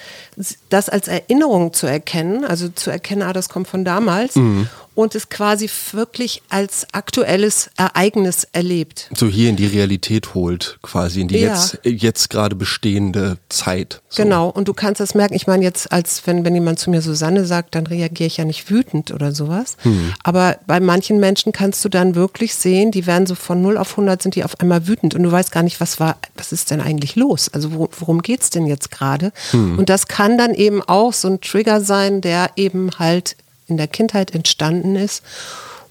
das 0.68 0.88
als 0.88 1.06
Erinnerung 1.06 1.72
zu 1.72 1.86
erkennen, 1.86 2.44
also 2.44 2.68
zu 2.68 2.90
erkennen, 2.90 3.22
ah, 3.22 3.32
das 3.32 3.48
kommt 3.48 3.68
von 3.68 3.84
damals. 3.84 4.34
Mhm 4.34 4.68
und 4.94 5.14
es 5.14 5.28
quasi 5.28 5.68
wirklich 5.92 6.42
als 6.48 6.86
aktuelles 6.92 7.70
Ereignis 7.76 8.46
erlebt. 8.52 9.08
So 9.14 9.26
hier 9.26 9.48
in 9.48 9.56
die 9.56 9.66
Realität 9.66 10.34
holt, 10.34 10.78
quasi 10.82 11.20
in 11.20 11.28
die 11.28 11.38
ja. 11.38 11.54
jetzt, 11.54 11.78
jetzt 11.84 12.30
gerade 12.30 12.56
bestehende 12.56 13.38
Zeit. 13.48 14.02
So. 14.08 14.22
Genau, 14.22 14.48
und 14.48 14.68
du 14.68 14.74
kannst 14.74 15.00
das 15.00 15.14
merken. 15.14 15.34
Ich 15.34 15.46
meine, 15.46 15.62
jetzt, 15.62 15.92
als 15.92 16.26
wenn, 16.26 16.44
wenn 16.44 16.54
jemand 16.54 16.78
zu 16.78 16.90
mir 16.90 17.02
Susanne 17.02 17.44
sagt, 17.44 17.74
dann 17.74 17.86
reagiere 17.86 18.26
ich 18.26 18.36
ja 18.36 18.44
nicht 18.44 18.70
wütend 18.70 19.12
oder 19.12 19.32
sowas. 19.32 19.76
Hm. 19.82 20.12
Aber 20.24 20.58
bei 20.66 20.80
manchen 20.80 21.20
Menschen 21.20 21.52
kannst 21.52 21.84
du 21.84 21.88
dann 21.88 22.14
wirklich 22.14 22.54
sehen, 22.54 22.90
die 22.90 23.06
werden 23.06 23.26
so 23.26 23.34
von 23.34 23.62
0 23.62 23.78
auf 23.78 23.92
100 23.92 24.20
sind 24.20 24.34
die 24.34 24.44
auf 24.44 24.58
einmal 24.60 24.86
wütend 24.86 25.14
und 25.14 25.22
du 25.22 25.30
weißt 25.30 25.52
gar 25.52 25.62
nicht, 25.62 25.80
was 25.80 26.00
war, 26.00 26.16
was 26.36 26.52
ist 26.52 26.70
denn 26.70 26.80
eigentlich 26.80 27.16
los? 27.16 27.48
Also 27.48 27.59
wo, 27.72 27.88
worum 27.98 28.22
geht 28.22 28.42
es 28.42 28.50
denn 28.50 28.66
jetzt 28.66 28.90
gerade? 28.90 29.32
Hm. 29.50 29.78
Und 29.78 29.88
das 29.88 30.08
kann 30.08 30.38
dann 30.38 30.54
eben 30.54 30.82
auch 30.82 31.12
so 31.12 31.28
ein 31.28 31.40
Trigger 31.40 31.80
sein, 31.80 32.20
der 32.20 32.50
eben 32.56 32.90
halt 32.98 33.36
in 33.66 33.76
der 33.76 33.88
Kindheit 33.88 34.34
entstanden 34.34 34.96
ist 34.96 35.22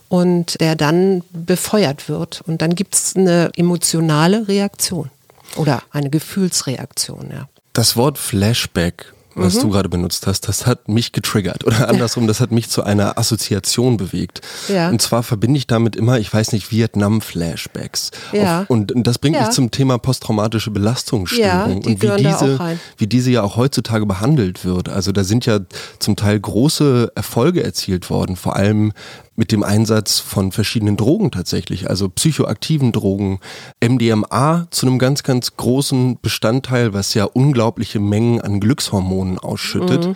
und 0.09 0.59
der 0.59 0.75
dann 0.75 1.23
befeuert 1.31 2.09
wird. 2.09 2.41
Und 2.45 2.61
dann 2.61 2.75
gibt 2.75 2.95
es 2.95 3.15
eine 3.15 3.51
emotionale 3.55 4.47
Reaktion 4.47 5.09
oder 5.55 5.83
eine 5.91 6.09
Gefühlsreaktion. 6.09 7.29
Ja. 7.31 7.47
Das 7.73 7.95
Wort 7.95 8.17
Flashback 8.17 9.13
was 9.39 9.55
mhm. 9.55 9.61
du 9.61 9.69
gerade 9.69 9.89
benutzt 9.89 10.27
hast, 10.27 10.47
das 10.47 10.65
hat 10.65 10.87
mich 10.87 11.11
getriggert. 11.11 11.65
Oder 11.65 11.89
andersrum, 11.89 12.27
das 12.27 12.39
hat 12.39 12.51
mich 12.51 12.69
zu 12.69 12.83
einer 12.83 13.17
Assoziation 13.17 13.97
bewegt. 13.97 14.41
Ja. 14.67 14.89
Und 14.89 15.01
zwar 15.01 15.23
verbinde 15.23 15.57
ich 15.57 15.67
damit 15.67 15.95
immer, 15.95 16.19
ich 16.19 16.33
weiß 16.33 16.51
nicht, 16.51 16.71
Vietnam-Flashbacks. 16.71 18.11
Ja. 18.31 18.65
Und, 18.67 18.91
und, 18.91 19.05
das 19.05 19.17
bringt 19.17 19.35
ja. 19.35 19.43
mich 19.43 19.51
zum 19.51 19.71
Thema 19.71 19.97
posttraumatische 19.97 20.71
Belastungsstörung 20.71 21.81
die 21.81 21.89
und 21.89 22.01
wie 22.01 22.23
diese, 22.23 22.77
wie 22.97 23.07
diese 23.07 23.31
ja 23.31 23.43
auch 23.43 23.57
heutzutage 23.57 24.05
behandelt 24.05 24.65
wird. 24.65 24.89
Also 24.89 25.11
da 25.11 25.23
sind 25.23 25.45
ja 25.45 25.59
zum 25.99 26.15
Teil 26.15 26.39
große 26.39 27.11
Erfolge 27.15 27.63
erzielt 27.63 28.09
worden, 28.09 28.35
vor 28.35 28.55
allem 28.55 28.93
mit 29.39 29.53
dem 29.53 29.63
Einsatz 29.63 30.19
von 30.19 30.51
verschiedenen 30.51 30.97
Drogen 30.97 31.31
tatsächlich, 31.31 31.89
also 31.89 32.09
psychoaktiven 32.09 32.91
Drogen, 32.91 33.39
MDMA 33.81 34.67
zu 34.69 34.85
einem 34.85 34.99
ganz, 34.99 35.23
ganz 35.23 35.55
großen 35.55 36.19
Bestandteil, 36.21 36.93
was 36.93 37.13
ja 37.13 37.23
unglaubliche 37.23 38.01
Mengen 38.01 38.41
an 38.41 38.59
Glückshormonen 38.59 39.39
ausschüttet. 39.39 40.07
Mhm. 40.07 40.15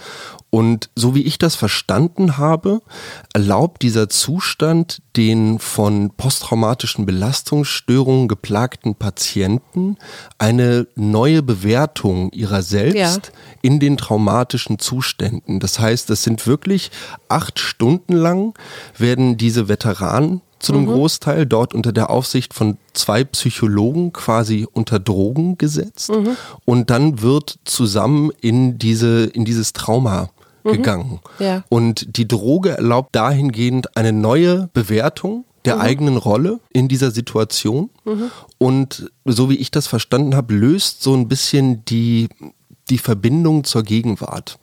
Und 0.53 0.91
so 0.95 1.15
wie 1.15 1.23
ich 1.23 1.39
das 1.39 1.55
verstanden 1.55 2.37
habe, 2.37 2.83
erlaubt 3.33 3.81
dieser 3.81 4.07
Zustand 4.07 5.01
den 5.17 5.57
von 5.57 6.11
posttraumatischen 6.15 7.07
Belastungsstörungen 7.07 8.27
geplagten 8.27 8.93
Patienten 8.93 9.97
eine 10.37 10.85
neue 10.93 11.41
Bewertung 11.41 12.31
ihrer 12.33 12.61
selbst 12.61 12.95
ja. 13.33 13.39
in 13.63 13.79
den 13.79 13.97
traumatischen 13.97 14.77
Zuständen. 14.77 15.59
Das 15.59 15.79
heißt, 15.79 16.11
es 16.11 16.21
sind 16.21 16.45
wirklich 16.45 16.91
acht 17.29 17.57
Stunden 17.57 18.13
lang 18.13 18.53
werden 18.95 19.37
diese 19.37 19.67
Veteranen 19.67 20.41
zu 20.59 20.73
einem 20.73 20.83
mhm. 20.83 20.93
Großteil 20.93 21.45
dort 21.47 21.73
unter 21.73 21.91
der 21.91 22.09
Aufsicht 22.09 22.53
von 22.53 22.77
zwei 22.93 23.23
Psychologen 23.23 24.13
quasi 24.13 24.65
unter 24.71 24.99
Drogen 24.99 25.57
gesetzt 25.57 26.11
mhm. 26.11 26.37
und 26.63 26.89
dann 26.89 27.21
wird 27.21 27.59
zusammen 27.65 28.31
in 28.39 28.77
diese 28.77 29.25
in 29.25 29.45
dieses 29.45 29.73
Trauma 29.73 30.29
mhm. 30.63 30.71
gegangen. 30.71 31.19
Ja. 31.39 31.63
Und 31.69 32.17
die 32.17 32.27
Droge 32.27 32.71
erlaubt 32.71 33.15
dahingehend 33.15 33.95
eine 33.97 34.13
neue 34.13 34.69
Bewertung 34.73 35.45
der 35.65 35.75
mhm. 35.75 35.81
eigenen 35.81 36.17
Rolle 36.17 36.59
in 36.71 36.87
dieser 36.87 37.11
Situation. 37.11 37.89
Mhm. 38.05 38.31
Und 38.57 39.11
so 39.25 39.49
wie 39.49 39.55
ich 39.55 39.71
das 39.71 39.87
verstanden 39.87 40.35
habe, 40.35 40.53
löst 40.53 41.03
so 41.03 41.13
ein 41.13 41.27
bisschen 41.27 41.85
die, 41.85 42.29
die 42.89 42.97
Verbindung 42.97 43.63
zur 43.63 43.83
Gegenwart. 43.83 44.59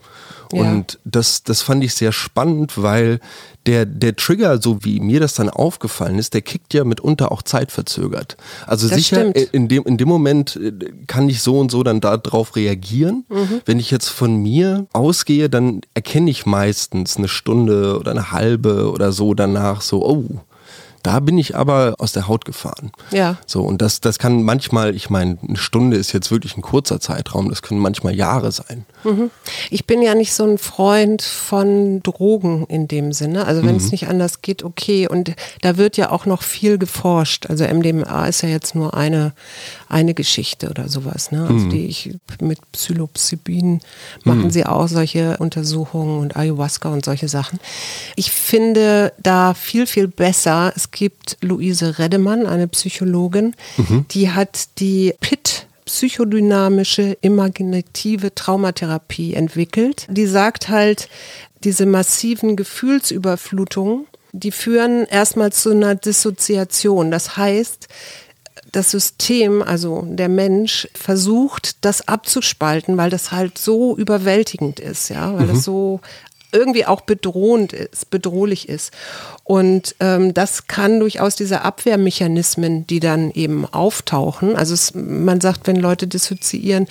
Ja. 0.52 0.62
Und 0.62 0.98
das, 1.04 1.42
das 1.42 1.62
fand 1.62 1.84
ich 1.84 1.94
sehr 1.94 2.12
spannend, 2.12 2.80
weil 2.80 3.20
der, 3.66 3.84
der 3.86 4.16
Trigger, 4.16 4.60
so 4.60 4.84
wie 4.84 5.00
mir 5.00 5.20
das 5.20 5.34
dann 5.34 5.50
aufgefallen 5.50 6.18
ist, 6.18 6.34
der 6.34 6.42
kickt 6.42 6.72
ja 6.74 6.84
mitunter 6.84 7.30
auch 7.30 7.42
zeitverzögert. 7.42 8.36
Also 8.66 8.88
Das 8.88 8.96
sicher, 8.96 9.20
stimmt. 9.20 9.36
äh, 9.36 9.48
in 9.52 9.68
dem, 9.68 9.84
in 9.84 9.98
dem 9.98 10.08
Moment 10.08 10.56
äh, 10.56 10.72
kann 11.06 11.28
ich 11.28 11.42
so 11.42 11.58
und 11.58 11.70
so 11.70 11.82
dann 11.82 12.00
darauf 12.00 12.56
reagieren. 12.56 13.24
Mhm. 13.28 13.60
Wenn 13.66 13.78
ich 13.78 13.90
jetzt 13.90 14.08
von 14.08 14.36
mir 14.36 14.86
ausgehe, 14.92 15.50
dann 15.50 15.82
erkenne 15.94 16.30
ich 16.30 16.46
meistens 16.46 17.16
eine 17.16 17.28
Stunde 17.28 17.98
oder 17.98 18.10
eine 18.10 18.32
halbe 18.32 18.90
oder 18.90 19.12
so 19.12 19.34
danach 19.34 19.82
so, 19.82 20.04
oh, 20.04 20.40
da 21.02 21.20
bin 21.20 21.38
ich 21.38 21.56
aber 21.56 21.94
aus 21.98 22.12
der 22.12 22.28
Haut 22.28 22.44
gefahren. 22.44 22.92
Ja. 23.10 23.36
So, 23.46 23.62
und 23.62 23.80
das, 23.82 24.00
das 24.00 24.18
kann 24.18 24.42
manchmal, 24.42 24.94
ich 24.94 25.10
meine, 25.10 25.38
eine 25.46 25.56
Stunde 25.56 25.96
ist 25.96 26.12
jetzt 26.12 26.30
wirklich 26.30 26.56
ein 26.56 26.62
kurzer 26.62 27.00
Zeitraum, 27.00 27.48
das 27.48 27.62
können 27.62 27.80
manchmal 27.80 28.14
Jahre 28.14 28.52
sein. 28.52 28.84
Ich 29.70 29.86
bin 29.86 30.02
ja 30.02 30.14
nicht 30.14 30.34
so 30.34 30.44
ein 30.44 30.58
Freund 30.58 31.22
von 31.22 32.02
Drogen 32.02 32.66
in 32.66 32.86
dem 32.86 33.12
Sinne. 33.12 33.46
Also 33.46 33.64
wenn 33.64 33.76
es 33.76 33.90
nicht 33.92 34.08
anders 34.08 34.42
geht, 34.42 34.62
okay. 34.62 35.08
Und 35.08 35.34
da 35.62 35.76
wird 35.78 35.96
ja 35.96 36.10
auch 36.10 36.26
noch 36.26 36.42
viel 36.42 36.76
geforscht. 36.76 37.46
Also 37.46 37.64
MDMA 37.64 38.26
ist 38.26 38.42
ja 38.42 38.48
jetzt 38.48 38.74
nur 38.74 38.94
eine, 38.94 39.32
eine 39.88 40.12
Geschichte 40.12 40.68
oder 40.68 40.88
sowas. 40.88 41.30
Ne? 41.30 41.46
Also 41.48 41.68
die 41.68 41.86
ich 41.86 42.14
mit 42.40 42.60
Psilocybin 42.72 43.80
machen 44.24 44.50
sie 44.50 44.66
auch 44.66 44.88
solche 44.88 45.38
Untersuchungen 45.38 46.20
und 46.20 46.36
Ayahuasca 46.36 46.90
und 46.90 47.04
solche 47.04 47.28
Sachen. 47.28 47.58
Ich 48.16 48.30
finde 48.30 49.12
da 49.22 49.54
viel, 49.54 49.86
viel 49.86 50.08
besser. 50.08 50.72
Es 50.76 50.89
gibt 50.90 51.38
Luise 51.40 51.98
Reddemann, 51.98 52.46
eine 52.46 52.68
Psychologin, 52.68 53.54
die 54.10 54.30
hat 54.30 54.78
die 54.78 55.14
PIT 55.20 55.66
psychodynamische 55.84 57.18
imaginative 57.20 58.32
Traumatherapie 58.34 59.34
entwickelt. 59.34 60.06
Die 60.08 60.26
sagt 60.26 60.68
halt, 60.68 61.08
diese 61.64 61.84
massiven 61.84 62.54
Gefühlsüberflutungen, 62.54 64.06
die 64.32 64.52
führen 64.52 65.04
erstmal 65.06 65.52
zu 65.52 65.70
einer 65.70 65.96
Dissoziation. 65.96 67.10
Das 67.10 67.36
heißt, 67.36 67.88
das 68.72 68.90
System, 68.92 69.62
also 69.62 70.04
der 70.06 70.28
Mensch, 70.28 70.88
versucht, 70.94 71.84
das 71.84 72.06
abzuspalten, 72.06 72.96
weil 72.96 73.10
das 73.10 73.32
halt 73.32 73.58
so 73.58 73.96
überwältigend 73.96 74.78
ist, 74.78 75.08
ja, 75.08 75.36
weil 75.36 75.48
das 75.48 75.64
so 75.64 76.00
irgendwie 76.52 76.86
auch 76.86 77.02
bedrohend 77.02 77.72
ist, 77.72 78.10
bedrohlich 78.10 78.68
ist. 78.68 78.92
Und 79.44 79.94
ähm, 80.00 80.34
das 80.34 80.66
kann 80.66 81.00
durchaus 81.00 81.36
diese 81.36 81.62
Abwehrmechanismen, 81.62 82.86
die 82.86 83.00
dann 83.00 83.30
eben 83.32 83.66
auftauchen, 83.66 84.56
also 84.56 84.74
es, 84.74 84.94
man 84.94 85.40
sagt, 85.40 85.66
wenn 85.66 85.76
Leute 85.76 86.06
dissoziieren, 86.06 86.86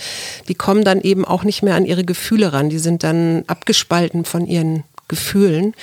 die 0.47 0.55
kommen 0.55 0.83
dann 0.83 1.01
eben 1.01 1.25
auch 1.25 1.43
nicht 1.43 1.63
mehr 1.63 1.75
an 1.75 1.85
ihre 1.85 2.03
Gefühle 2.03 2.53
ran, 2.53 2.69
die 2.69 2.79
sind 2.79 3.03
dann 3.03 3.43
abgespalten 3.47 4.25
von 4.25 4.45
ihren 4.45 4.83
Gefühlen. 5.09 5.73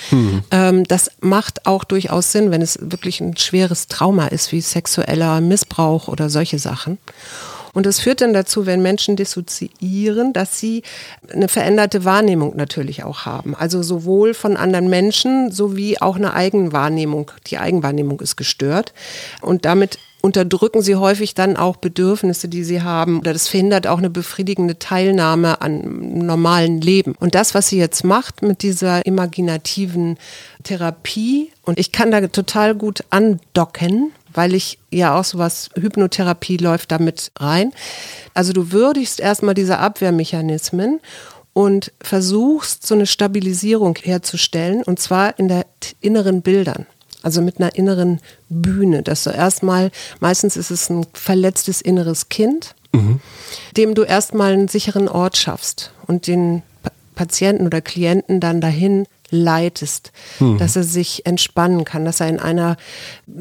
Ähm, 0.51 0.83
das 0.85 1.11
macht 1.19 1.67
auch 1.67 1.83
durchaus 1.83 2.31
Sinn, 2.31 2.49
wenn 2.49 2.61
es 2.63 2.79
wirklich 2.81 3.21
ein 3.21 3.37
schweres 3.37 3.87
Trauma 3.87 4.27
ist, 4.27 4.51
wie 4.51 4.61
sexueller 4.61 5.41
Missbrauch 5.41 6.07
oder 6.07 6.29
solche 6.29 6.57
Sachen. 6.57 6.97
Und 7.77 7.85
das 7.85 7.99
führt 7.99 8.21
dann 8.21 8.33
dazu, 8.33 8.65
wenn 8.65 8.81
Menschen 8.81 9.15
dissoziieren, 9.15 10.33
dass 10.33 10.59
sie 10.59 10.81
eine 11.31 11.47
veränderte 11.47 12.05
Wahrnehmung 12.05 12.55
natürlich 12.55 13.03
auch 13.03 13.27
haben. 13.27 13.55
Also 13.55 13.83
sowohl 13.83 14.33
von 14.33 14.57
anderen 14.57 14.89
Menschen 14.89 15.51
sowie 15.51 15.99
auch 15.99 16.15
eine 16.15 16.33
Eigenwahrnehmung. 16.33 17.29
Die 17.45 17.59
Eigenwahrnehmung 17.59 18.19
ist 18.19 18.35
gestört. 18.35 18.93
Und 19.41 19.65
damit 19.65 19.99
unterdrücken 20.21 20.81
sie 20.81 20.95
häufig 20.95 21.35
dann 21.35 21.55
auch 21.55 21.75
Bedürfnisse, 21.75 22.47
die 22.47 22.63
sie 22.63 22.81
haben. 22.81 23.19
Oder 23.19 23.33
das 23.33 23.47
verhindert 23.47 23.85
auch 23.85 23.99
eine 23.99 24.09
befriedigende 24.09 24.79
Teilnahme 24.79 25.61
an 25.61 26.25
normalen 26.25 26.81
Leben. 26.81 27.13
Und 27.19 27.35
das, 27.35 27.53
was 27.53 27.69
sie 27.69 27.77
jetzt 27.77 28.03
macht 28.03 28.41
mit 28.41 28.63
dieser 28.63 29.05
imaginativen 29.05 30.17
Therapie, 30.63 31.51
und 31.61 31.77
ich 31.77 31.91
kann 31.91 32.09
da 32.09 32.25
total 32.25 32.73
gut 32.73 33.03
andocken, 33.11 34.13
weil 34.37 34.53
ich 34.53 34.77
ja 34.91 35.19
auch 35.19 35.23
sowas, 35.25 35.69
Hypnotherapie 35.75 36.57
läuft 36.57 36.91
damit 36.91 37.31
rein. 37.37 37.73
Also 38.33 38.53
du 38.53 38.71
würdigst 38.71 39.19
erstmal 39.19 39.55
diese 39.55 39.79
Abwehrmechanismen 39.79 40.99
und 41.53 41.91
versuchst 41.99 42.85
so 42.85 42.93
eine 42.95 43.07
Stabilisierung 43.07 43.97
herzustellen 44.01 44.83
und 44.83 44.99
zwar 44.99 45.37
in 45.39 45.47
der 45.47 45.65
inneren 45.99 46.41
Bildern. 46.43 46.85
Also 47.23 47.41
mit 47.41 47.59
einer 47.59 47.75
inneren 47.75 48.19
Bühne, 48.47 49.01
dass 49.01 49.23
du 49.23 49.31
erstmal, 49.31 49.91
meistens 50.19 50.55
ist 50.55 50.69
es 50.69 50.89
ein 50.89 51.05
verletztes 51.13 51.81
inneres 51.81 52.29
Kind, 52.29 52.75
dem 53.75 53.95
du 53.95 54.03
erstmal 54.03 54.53
einen 54.53 54.67
sicheren 54.67 55.09
Ort 55.09 55.35
schaffst 55.35 55.91
und 56.05 56.27
den 56.27 56.61
Pa- 56.83 56.91
Patienten 57.15 57.65
oder 57.65 57.81
Klienten 57.81 58.39
dann 58.39 58.61
dahin 58.61 59.07
leitest, 59.29 60.11
dass 60.57 60.75
er 60.75 60.83
sich 60.83 61.25
entspannen 61.25 61.83
kann, 61.83 62.05
dass 62.05 62.19
er 62.19 62.29
in 62.29 62.39
einer 62.39 62.77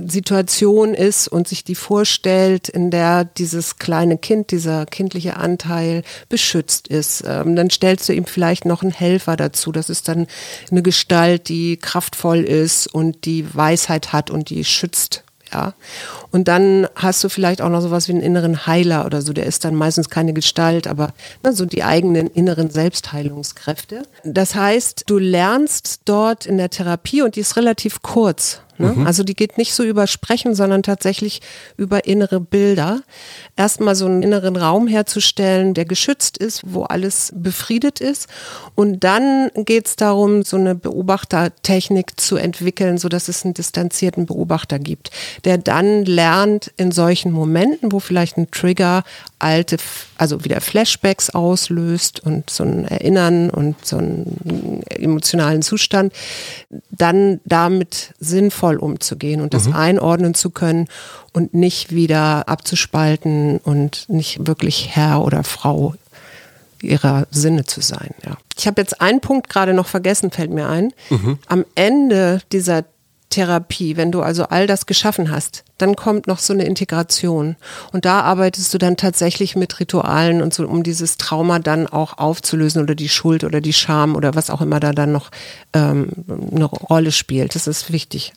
Situation 0.07 0.95
ist 0.95 1.29
und 1.29 1.47
sich 1.47 1.65
die 1.65 1.75
vorstellt, 1.75 2.69
in 2.69 2.91
der 2.91 3.25
dieses 3.25 3.79
kleine 3.79 4.19
Kind, 4.19 4.51
dieser 4.51 4.87
kindliche 4.87 5.37
Anteil 5.37 6.03
beschützt 6.29 6.89
ist. 6.89 7.23
Ähm, 7.27 7.57
dann 7.57 7.71
stellst 7.71 8.09
du 8.09 8.13
ihm 8.13 8.27
vielleicht 8.27 8.65
noch 8.65 8.83
einen 8.83 8.93
Helfer 8.93 9.37
dazu. 9.37 9.73
Das 9.73 9.91
ist 9.91 10.09
dann 10.09 10.27
eine 10.71 10.83
Gestalt, 10.83 11.49
die 11.49 11.77
kraftvoll 11.77 12.43
ist 12.43 12.87
und 12.87 13.25
die 13.25 13.55
Weisheit 13.55 14.13
hat 14.13 14.31
und 14.31 14.51
die 14.51 14.65
schützt 14.65 15.23
ja. 15.53 15.75
Und 16.37 16.49
dann 16.49 16.87
hast 16.95 17.25
du 17.25 17.31
vielleicht 17.31 17.63
auch 17.63 17.71
noch 17.71 17.81
sowas 17.81 18.09
wie 18.09 18.13
einen 18.13 18.21
inneren 18.21 18.67
Heiler 18.67 19.07
oder 19.07 19.23
so. 19.23 19.33
Der 19.33 19.47
ist 19.47 19.65
dann 19.65 19.75
meistens 19.75 20.11
keine 20.11 20.35
Gestalt, 20.35 20.87
aber 20.87 21.15
ne, 21.43 21.55
so 21.55 21.65
die 21.65 21.83
eigenen 21.83 22.27
inneren 22.27 22.69
Selbstheilungskräfte. 22.69 24.03
Das 24.23 24.55
heißt, 24.55 25.05
du 25.07 25.17
lernst 25.17 26.03
dort 26.05 26.45
in 26.45 26.59
der 26.59 26.69
Therapie 26.69 27.23
und 27.23 27.37
die 27.37 27.41
ist 27.41 27.57
relativ 27.57 28.03
kurz. 28.03 28.61
Ne? 28.79 28.95
Also 29.05 29.23
die 29.23 29.35
geht 29.35 29.59
nicht 29.59 29.75
so 29.75 29.83
über 29.83 30.07
Sprechen, 30.07 30.55
sondern 30.55 30.83
tatsächlich 30.83 31.41
über 31.77 32.07
innere 32.07 32.41
Bilder. 32.41 33.03
Erstmal 33.57 33.95
so 33.95 34.07
einen 34.07 34.23
inneren 34.23 34.57
Raum 34.57 34.87
herzustellen, 34.87 35.75
der 35.75 35.85
geschützt 35.85 36.37
ist, 36.39 36.63
wo 36.67 36.83
alles 36.83 37.33
befriedet 37.35 38.01
ist. 38.01 38.29
Und 38.75 39.05
dann 39.05 39.51
geht 39.55 39.87
es 39.87 39.97
darum, 39.97 40.43
so 40.43 40.57
eine 40.57 40.75
Beobachtertechnik 40.75 42.21
zu 42.21 42.37
entwickeln, 42.37 42.99
sodass 42.99 43.29
es 43.29 43.45
einen 43.45 43.55
distanzierten 43.55 44.27
Beobachter 44.27 44.79
gibt, 44.79 45.11
der 45.45 45.59
dann 45.59 46.05
lernt, 46.05 46.26
in 46.77 46.93
solchen 46.93 47.33
Momenten, 47.33 47.93
wo 47.93 48.01
vielleicht 48.01 48.37
ein 48.37 48.51
Trigger 48.51 49.05
alte, 49.39 49.77
also 50.19 50.45
wieder 50.45 50.61
Flashbacks 50.61 51.31
auslöst 51.31 52.21
und 52.21 52.51
so 52.51 52.65
ein 52.65 52.85
Erinnern 52.87 53.51
und 53.51 53.85
so 53.85 53.99
einen 53.99 54.83
emotionalen 54.89 55.63
Zustand, 55.63 56.13
dann 56.91 57.41
damit 57.45 58.15
sinnvoll 58.19 58.77
umzugehen 58.77 59.41
und 59.41 59.55
das 59.55 59.73
einordnen 59.73 60.35
zu 60.35 60.51
können 60.51 60.89
und 61.33 61.55
nicht 61.55 61.95
wieder 61.95 62.49
abzuspalten 62.49 63.59
und 63.59 64.07
nicht 64.09 64.47
wirklich 64.47 64.97
Herr 64.97 65.23
oder 65.23 65.45
Frau 65.45 65.95
ihrer 66.83 67.27
Sinne 67.31 67.65
zu 67.65 67.81
sein. 67.81 68.15
Ja. 68.25 68.37
Ich 68.59 68.67
habe 68.67 68.81
jetzt 68.81 69.01
einen 69.01 69.21
Punkt 69.21 69.49
gerade 69.49 69.75
noch 69.75 69.87
vergessen, 69.87 70.31
fällt 70.31 70.51
mir 70.51 70.69
ein. 70.69 70.93
Am 71.47 71.65
Ende 71.75 72.41
dieser 72.53 72.85
Therapie, 73.37 73.99
wenn 73.99 74.13
du 74.13 74.23
also 74.23 74.45
all 74.45 74.67
das 74.67 74.87
geschaffen 74.87 75.31
hast, 75.31 75.63
dann 75.77 75.95
kommt 75.95 76.27
noch 76.27 76.39
so 76.39 76.55
eine 76.55 76.65
Integration. 76.65 77.57
Und 77.93 78.07
da 78.07 78.23
arbeitest 78.23 78.73
du 78.73 78.79
dann 78.79 78.97
tatsächlich 78.97 79.57
mit 79.57 79.79
Ritualen 79.79 80.41
und 80.41 80.55
so, 80.55 80.67
um 80.67 80.83
dieses 80.83 81.19
Trauma 81.19 81.59
dann 81.59 81.87
auch 81.87 82.17
aufzulösen 82.17 82.83
oder 82.83 82.95
die 82.95 83.11
Schuld 83.11 83.45
oder 83.45 83.61
die 83.61 83.75
Scham 83.75 84.17
oder 84.17 84.35
was 84.35 84.49
auch 84.49 84.63
immer 84.63 84.81
da 84.81 84.93
dann 84.93 85.13
noch 85.13 85.31
ähm, 85.75 86.09
eine 86.51 86.65
Rolle 86.65 87.13
spielt. 87.13 87.55
Das 87.55 87.67
ist 87.67 87.93
wichtig. 87.93 88.33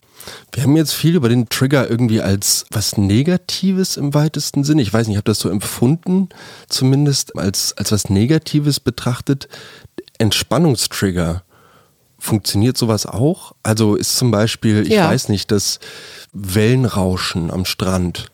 Wir 0.51 0.63
haben 0.63 0.75
jetzt 0.75 0.93
viel 0.93 1.15
über 1.15 1.29
den 1.29 1.47
Trigger 1.47 1.89
irgendwie 1.89 2.21
als 2.21 2.65
was 2.69 2.97
Negatives 2.97 3.95
im 3.95 4.13
weitesten 4.13 4.65
Sinne. 4.65 4.81
Ich 4.81 4.91
weiß 4.91 5.07
nicht, 5.07 5.15
ich 5.15 5.17
habe 5.17 5.31
das 5.31 5.39
so 5.39 5.47
empfunden, 5.47 6.27
zumindest 6.67 7.37
als, 7.37 7.73
als 7.77 7.93
was 7.93 8.09
Negatives 8.09 8.81
betrachtet. 8.81 9.47
Entspannungstrigger. 10.17 11.43
Funktioniert 12.19 12.77
sowas 12.77 13.05
auch? 13.05 13.53
Also 13.63 13.95
ist 13.95 14.15
zum 14.17 14.29
Beispiel, 14.31 14.83
ich 14.83 14.93
Ja. 14.93 15.07
weiß 15.09 15.29
nicht, 15.29 15.51
das 15.51 15.79
Wellenrauschen 16.33 17.49
am 17.51 17.65
Strand, 17.65 18.27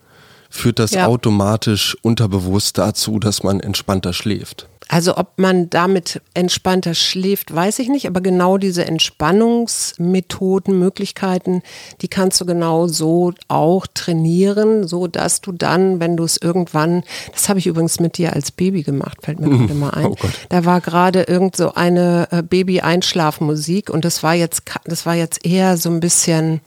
führt 0.50 0.80
das 0.80 0.92
Ja. 0.92 1.08
automatisch 1.08 1.96
unterbewusst 2.02 2.78
dazu, 2.78 3.20
dass 3.20 3.44
man 3.44 3.60
entspannter 3.60 4.14
schläft? 4.14 4.68
Also 4.88 5.18
ob 5.18 5.40
man 5.40 5.70
damit 5.70 6.22
entspannter 6.36 6.94
schläft, 6.94 7.54
weiß 7.54 7.80
ich 7.80 7.90
nicht, 7.90 8.06
aber 8.08 8.22
genau 8.22 8.58
diese 8.58 8.86
Entspannungsmethoden, 8.86 10.78
Möglichkeiten, 10.78 11.64
die 12.02 12.08
kannst 12.08 12.40
du 12.40 12.46
genau 12.46 12.88
so 12.88 13.34
auch 13.48 13.88
trainieren, 13.92 14.88
so 14.88 15.08
dass 15.08 15.42
du 15.42 15.52
dann, 15.52 16.00
wenn 16.00 16.16
du 16.18 16.24
es 16.24 16.38
irgendwann, 16.38 17.04
das 17.34 17.50
habe 17.50 17.58
ich 17.58 17.66
übrigens 17.66 18.00
mit 18.00 18.20
dir 18.20 18.34
als 18.34 18.52
Baby 18.52 18.84
gemacht, 18.84 19.18
fällt 19.24 19.40
mir 19.40 19.50
gerade 19.50 19.74
mal 19.74 19.90
ein. 19.90 20.06
Oh. 20.06 20.16
Da 20.50 20.66
war 20.66 20.82
gerade 20.82 21.24
irgend 21.24 21.56
so 21.56 21.74
eine 21.74 22.28
äh, 22.32 22.44
Baby-Einschlafmusik 22.44 23.90
und 23.90 24.06
das 24.06 24.22
war 24.22 24.36
jetzt, 24.36 24.62
das 24.86 25.08
war 25.08 25.16
jetzt 25.16 25.46
eher 25.46 25.78
so 25.78 25.90
ein 25.90 26.00
bisschen 26.00 26.62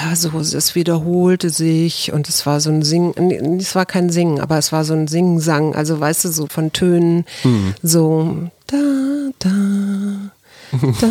ja, 0.00 0.16
so, 0.16 0.38
es 0.38 0.74
wiederholte 0.74 1.50
sich 1.50 2.12
und 2.12 2.28
es 2.28 2.46
war 2.46 2.60
so 2.60 2.70
ein 2.70 2.82
Singen, 2.82 3.58
es 3.58 3.74
war 3.74 3.86
kein 3.86 4.10
Singen, 4.10 4.40
aber 4.40 4.58
es 4.58 4.72
war 4.72 4.84
so 4.84 4.94
ein 4.94 5.06
Singsang, 5.06 5.74
also 5.74 6.00
weißt 6.00 6.24
du, 6.24 6.28
so 6.30 6.46
von 6.46 6.72
Tönen, 6.72 7.24
mhm. 7.44 7.74
so 7.82 8.50
da, 8.66 8.76
da, 9.38 9.50
da, 11.00 11.08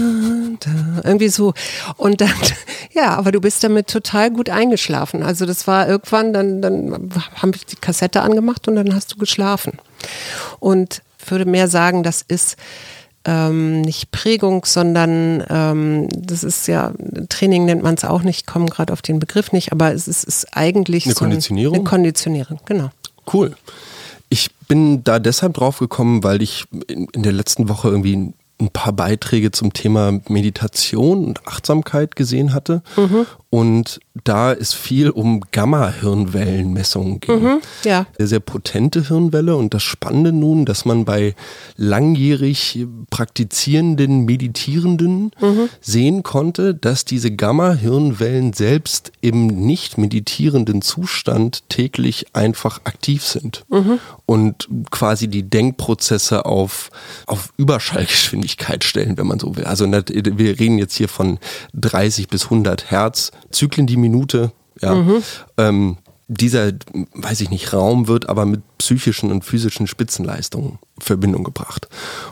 da, 0.60 1.02
irgendwie 1.04 1.30
so. 1.30 1.54
Und 1.96 2.20
dann, 2.22 2.34
ja, 2.94 3.16
aber 3.16 3.32
du 3.32 3.40
bist 3.40 3.63
damit 3.63 3.88
total 3.88 4.32
gut 4.32 4.50
eingeschlafen. 4.50 5.24
Also 5.24 5.46
das 5.46 5.66
war 5.66 5.88
irgendwann, 5.88 6.34
dann, 6.34 6.62
dann 6.62 7.10
haben 7.36 7.54
wir 7.54 7.62
die 7.70 7.78
Kassette 7.78 8.22
angemacht 8.22 8.68
und 8.68 8.75
dann 8.75 8.94
hast 8.94 9.13
du 9.13 9.18
geschlafen. 9.18 9.80
Und 10.60 11.02
würde 11.25 11.46
mehr 11.46 11.70
sagen, 11.70 12.04
das 12.04 12.22
ist 12.28 12.58
ähm, 13.25 13.82
nicht 13.82 14.12
Prägung, 14.12 14.65
sondern 14.65 15.44
ähm, 15.50 16.10
das 16.15 16.44
ist 16.44 16.68
ja, 16.68 16.94
Training 17.30 17.65
nennt 17.65 17.84
man 17.84 17.96
es 17.96 18.03
auch 18.03 18.24
nicht, 18.24 18.48
kommen 18.48 18.68
gerade 18.68 18.92
auf 18.92 19.01
den 19.01 19.20
Begriff 19.20 19.51
nicht, 19.51 19.72
aber 19.72 19.94
es 19.94 20.08
ist, 20.08 20.24
ist 20.24 20.48
eigentlich 20.56 21.06
eine 21.06 21.13
so 21.13 21.20
Konditionierung. 21.20 21.75
Eine 21.75 21.84
Konditionierung, 21.84 22.60
genau. 22.65 22.89
Cool. 23.32 23.56
Ich 24.30 24.51
bin 24.68 25.03
da 25.03 25.20
deshalb 25.20 25.53
drauf 25.53 25.80
gekommen, 25.80 26.24
weil 26.24 26.42
ich 26.42 26.65
in, 26.88 27.08
in 27.13 27.24
der 27.24 27.32
letzten 27.32 27.70
Woche 27.70 27.89
irgendwie 27.89 28.34
ein 28.60 28.70
paar 28.70 28.94
Beiträge 28.94 29.51
zum 29.51 29.74
Thema 29.74 30.20
Meditation 30.27 31.25
und 31.25 31.48
Achtsamkeit 31.48 32.15
gesehen 32.15 32.53
hatte. 32.53 32.82
Mhm. 32.96 33.25
Und 33.53 34.00
da 34.24 34.51
ist 34.51 34.74
viel 34.74 35.12
um 35.12 35.41
Gamma-Hirnwellenmessungen 35.51 37.19
ging. 37.19 37.39
Mhm, 37.39 37.62
ja. 37.83 38.07
Sehr, 38.17 38.27
sehr 38.27 38.39
potente 38.39 39.07
Hirnwelle. 39.07 39.55
Und 39.55 39.75
das 39.75 39.83
Spannende 39.83 40.31
nun, 40.31 40.65
dass 40.65 40.86
man 40.86 41.05
bei 41.05 41.36
langjährig 41.77 42.88
praktizierenden 43.12 44.25
Meditierenden 44.25 45.33
mhm. 45.39 45.69
sehen 45.81 46.24
konnte, 46.24 46.74
dass 46.74 47.05
diese 47.05 47.29
Gamma-Hirnwellen 47.29 48.53
selbst 48.53 49.12
im 49.22 49.45
nicht 49.45 50.00
meditierenden 50.00 50.81
Zustand 50.81 51.69
täglich 51.69 52.25
einfach 52.33 52.81
aktiv 52.86 53.24
sind. 53.24 53.65
Mhm. 53.69 54.00
Und 54.25 54.67
quasi 54.89 55.27
die 55.27 55.43
Denkprozesse 55.43 56.48
auf, 56.48 56.89
auf 57.27 57.53
Überschallgeschwindigkeit 57.57 58.83
stellen, 58.83 59.15
wenn 59.19 59.27
man 59.27 59.38
so 59.38 59.55
will. 59.55 59.65
Also 59.65 59.86
wir 59.91 60.60
reden 60.60 60.79
jetzt 60.79 60.95
hier 60.95 61.07
von 61.07 61.38
30 61.75 62.29
bis 62.29 62.45
100 62.45 62.89
Hertz 62.89 63.31
Zyklen 63.53 63.88
die 63.88 63.98
Minute. 63.98 64.51
Ja. 64.81 64.95
Mhm. 64.95 65.24
Ähm, 65.57 65.98
dieser, 66.27 66.72
weiß 67.13 67.41
ich 67.41 67.50
nicht, 67.50 67.74
Raum 67.74 68.07
wird 68.07 68.29
aber 68.29 68.45
mit 68.45 68.62
psychischen 68.77 69.31
und 69.31 69.43
physischen 69.43 69.88
Spitzenleistungen 69.88 70.79
in 70.98 71.01
Verbindung 71.01 71.43
gebracht. 71.43 71.88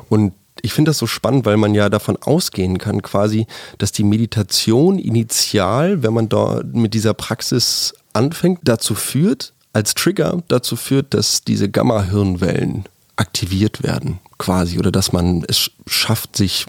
Und 0.09 0.33
ich 0.61 0.73
finde 0.73 0.89
das 0.89 0.97
so 0.97 1.07
spannend, 1.07 1.45
weil 1.45 1.57
man 1.57 1.73
ja 1.73 1.89
davon 1.89 2.17
ausgehen 2.17 2.77
kann, 2.77 3.01
quasi, 3.01 3.47
dass 3.77 3.91
die 3.91 4.03
Meditation 4.03 4.99
initial, 4.99 6.03
wenn 6.03 6.13
man 6.13 6.29
da 6.29 6.61
mit 6.71 6.93
dieser 6.93 7.13
Praxis 7.13 7.93
anfängt, 8.13 8.59
dazu 8.63 8.95
führt, 8.95 9.53
als 9.73 9.93
Trigger 9.93 10.43
dazu 10.47 10.75
führt, 10.75 11.13
dass 11.13 11.43
diese 11.43 11.69
Gamma-Hirnwellen 11.69 12.85
aktiviert 13.21 13.83
werden 13.83 14.19
quasi 14.39 14.79
oder 14.79 14.91
dass 14.91 15.13
man 15.13 15.45
es 15.47 15.69
schafft, 15.85 16.35
sich 16.35 16.65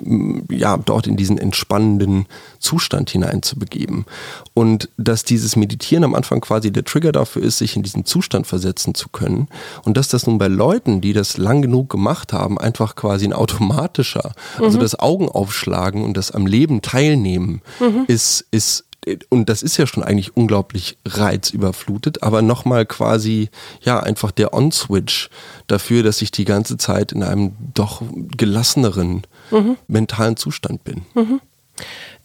ja 0.51 0.77
dort 0.77 1.07
in 1.07 1.17
diesen 1.17 1.39
entspannenden 1.39 2.27
Zustand 2.59 3.09
hineinzubegeben 3.09 4.05
und 4.53 4.91
dass 4.99 5.25
dieses 5.25 5.57
Meditieren 5.57 6.05
am 6.05 6.15
Anfang 6.15 6.43
quasi 6.43 6.71
der 6.71 6.85
Trigger 6.85 7.13
dafür 7.13 7.43
ist, 7.43 7.57
sich 7.57 7.75
in 7.75 7.83
diesen 7.83 8.05
Zustand 8.05 8.47
versetzen 8.47 8.95
zu 8.95 9.09
können 9.09 9.49
und 9.85 9.97
dass 9.97 10.09
das 10.09 10.27
nun 10.27 10.37
bei 10.37 10.49
Leuten, 10.49 11.01
die 11.01 11.15
das 11.15 11.39
lang 11.39 11.63
genug 11.63 11.89
gemacht 11.89 12.35
haben, 12.35 12.59
einfach 12.59 12.95
quasi 12.95 13.25
ein 13.25 13.33
automatischer, 13.33 14.33
also 14.57 14.59
mhm. 14.59 14.65
also 14.67 14.79
das 14.79 14.99
Augenaufschlagen 15.01 16.05
und 16.05 16.19
das 16.19 16.31
am 16.31 16.47
Leben 16.47 16.83
teilnehmen 16.83 17.63
mhm. 17.81 18.05
ist 18.07 18.45
ist 18.51 18.85
und 19.31 19.49
das 19.49 19.63
ist 19.63 19.77
ja 19.77 19.87
schon 19.87 20.05
eigentlich 20.05 20.37
unglaublich 20.37 20.97
reizüberflutet, 21.07 22.23
aber 22.23 22.41
nochmal 22.41 22.87
quasi, 22.87 23.51
ja, 23.81 24.01
einfach 24.01 24.31
der 24.31 24.55
On-Switch 24.55 25.29
dafür, 25.67 26.03
dass 26.03 26.23
ich 26.23 26.31
die 26.31 26.45
ganze 26.45 26.77
Zeit 26.77 27.13
in 27.13 27.23
einem 27.23 27.53
doch 27.75 28.03
gelasseneren 28.37 29.23
mhm. 29.51 29.77
mentalen 29.89 30.37
Zustand 30.37 30.85
bin. 30.85 31.03
Mhm. 31.15 31.41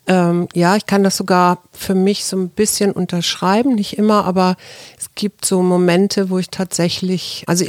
Ähm, 0.09 0.47
ja, 0.53 0.75
ich 0.77 0.85
kann 0.85 1.03
das 1.03 1.17
sogar 1.17 1.63
für 1.73 1.95
mich 1.95 2.25
so 2.25 2.37
ein 2.37 2.49
bisschen 2.49 2.93
unterschreiben, 2.93 3.75
nicht 3.75 3.97
immer, 3.97 4.23
aber 4.25 4.55
es 4.97 5.15
gibt 5.15 5.45
so 5.45 5.61
Momente, 5.61 6.29
wo 6.29 6.37
ich 6.37 6.49
tatsächlich, 6.49 7.43
also 7.47 7.65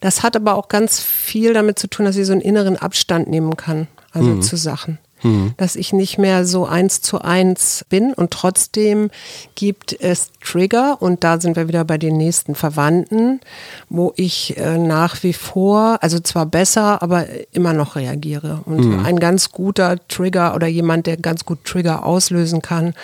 das 0.00 0.22
hat 0.22 0.36
aber 0.36 0.54
auch 0.54 0.68
ganz 0.68 1.00
viel 1.00 1.52
damit 1.52 1.78
zu 1.78 1.88
tun, 1.88 2.06
dass 2.06 2.16
ich 2.16 2.26
so 2.26 2.32
einen 2.32 2.40
inneren 2.40 2.76
Abstand 2.76 3.28
nehmen 3.28 3.56
kann, 3.56 3.88
also 4.12 4.28
mhm. 4.28 4.42
zu 4.42 4.56
Sachen 4.56 4.98
mhm. 5.22 5.54
dass 5.56 5.76
ich 5.76 5.92
nicht 5.92 6.18
mehr 6.18 6.44
so 6.44 6.66
eins 6.66 7.00
zu 7.02 7.20
eins 7.20 7.84
bin 7.88 8.12
und 8.12 8.30
trotzdem 8.30 9.10
gibt 9.54 9.96
es 10.00 10.30
Trigger 10.42 11.00
und 11.00 11.24
da 11.24 11.40
sind 11.40 11.56
wir 11.56 11.68
wieder 11.68 11.84
bei 11.84 11.98
den 11.98 12.16
nächsten 12.16 12.54
Verwandten, 12.54 13.40
wo 13.88 14.12
ich 14.16 14.56
äh, 14.56 14.78
nach 14.78 15.22
wie 15.22 15.32
vor, 15.32 15.98
also 16.00 16.18
zwar 16.18 16.46
besser, 16.46 17.02
aber 17.02 17.26
immer 17.52 17.72
noch 17.72 17.96
reagiere. 17.96 18.60
Und 18.64 18.84
mhm. 18.84 19.04
ein 19.04 19.18
ganz 19.18 19.52
guter 19.52 19.96
Trigger 20.08 20.54
oder 20.54 20.66
jemand, 20.66 21.06
der 21.06 21.16
ganz 21.16 21.44
gut 21.44 21.64
Trigger 21.64 22.04
auslösen 22.04 22.62
kann, 22.62 22.94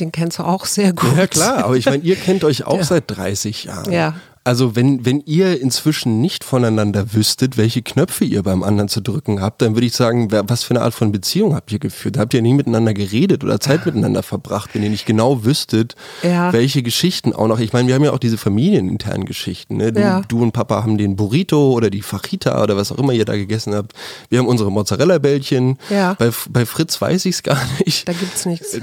den 0.00 0.12
kennst 0.12 0.38
du 0.38 0.44
auch 0.44 0.66
sehr 0.66 0.92
gut. 0.92 1.16
Ja 1.16 1.26
klar, 1.26 1.64
aber 1.64 1.76
ich 1.76 1.86
meine, 1.86 2.02
ihr 2.02 2.16
kennt 2.16 2.44
euch 2.44 2.64
auch 2.66 2.76
ja. 2.78 2.84
seit 2.84 3.04
30 3.06 3.64
Jahren. 3.64 3.92
Ja. 3.92 4.14
Also 4.44 4.74
wenn, 4.74 5.06
wenn 5.06 5.20
ihr 5.20 5.60
inzwischen 5.60 6.20
nicht 6.20 6.42
voneinander 6.42 7.14
wüsstet, 7.14 7.56
welche 7.56 7.82
Knöpfe 7.82 8.24
ihr 8.24 8.42
beim 8.42 8.64
anderen 8.64 8.88
zu 8.88 9.00
drücken 9.00 9.40
habt, 9.40 9.62
dann 9.62 9.74
würde 9.76 9.86
ich 9.86 9.94
sagen, 9.94 10.28
was 10.32 10.64
für 10.64 10.74
eine 10.74 10.82
Art 10.82 10.94
von 10.94 11.12
Beziehung 11.12 11.54
habt 11.54 11.70
ihr 11.70 11.78
geführt? 11.78 12.18
Habt 12.18 12.34
ihr 12.34 12.42
nie 12.42 12.54
miteinander 12.54 12.92
geredet 12.92 13.44
oder 13.44 13.60
Zeit 13.60 13.86
miteinander 13.86 14.24
verbracht, 14.24 14.70
wenn 14.72 14.82
ihr 14.82 14.90
nicht 14.90 15.06
genau 15.06 15.44
wüsstet, 15.44 15.94
ja. 16.24 16.52
welche 16.52 16.82
Geschichten 16.82 17.32
auch 17.32 17.46
noch. 17.46 17.60
Ich 17.60 17.72
meine, 17.72 17.86
wir 17.86 17.94
haben 17.94 18.02
ja 18.02 18.12
auch 18.12 18.18
diese 18.18 18.36
familieninternen 18.36 19.26
Geschichten. 19.26 19.76
Ne? 19.76 19.92
Du, 19.92 20.00
ja. 20.00 20.22
du, 20.26 20.42
und 20.42 20.52
Papa 20.52 20.82
haben 20.82 20.98
den 20.98 21.14
Burrito 21.14 21.72
oder 21.72 21.88
die 21.88 22.02
Fajita 22.02 22.60
oder 22.62 22.76
was 22.76 22.90
auch 22.90 22.98
immer 22.98 23.12
ihr 23.12 23.24
da 23.24 23.36
gegessen 23.36 23.74
habt. 23.74 23.92
Wir 24.28 24.40
haben 24.40 24.48
unsere 24.48 24.72
Mozzarella-Bällchen. 24.72 25.78
Ja. 25.88 26.14
Bei, 26.14 26.30
bei 26.50 26.66
Fritz 26.66 27.00
weiß 27.00 27.26
ich 27.26 27.36
es 27.36 27.42
gar 27.44 27.60
nicht. 27.78 28.08
Da 28.08 28.12
gibt's 28.12 28.44
nichts. 28.44 28.76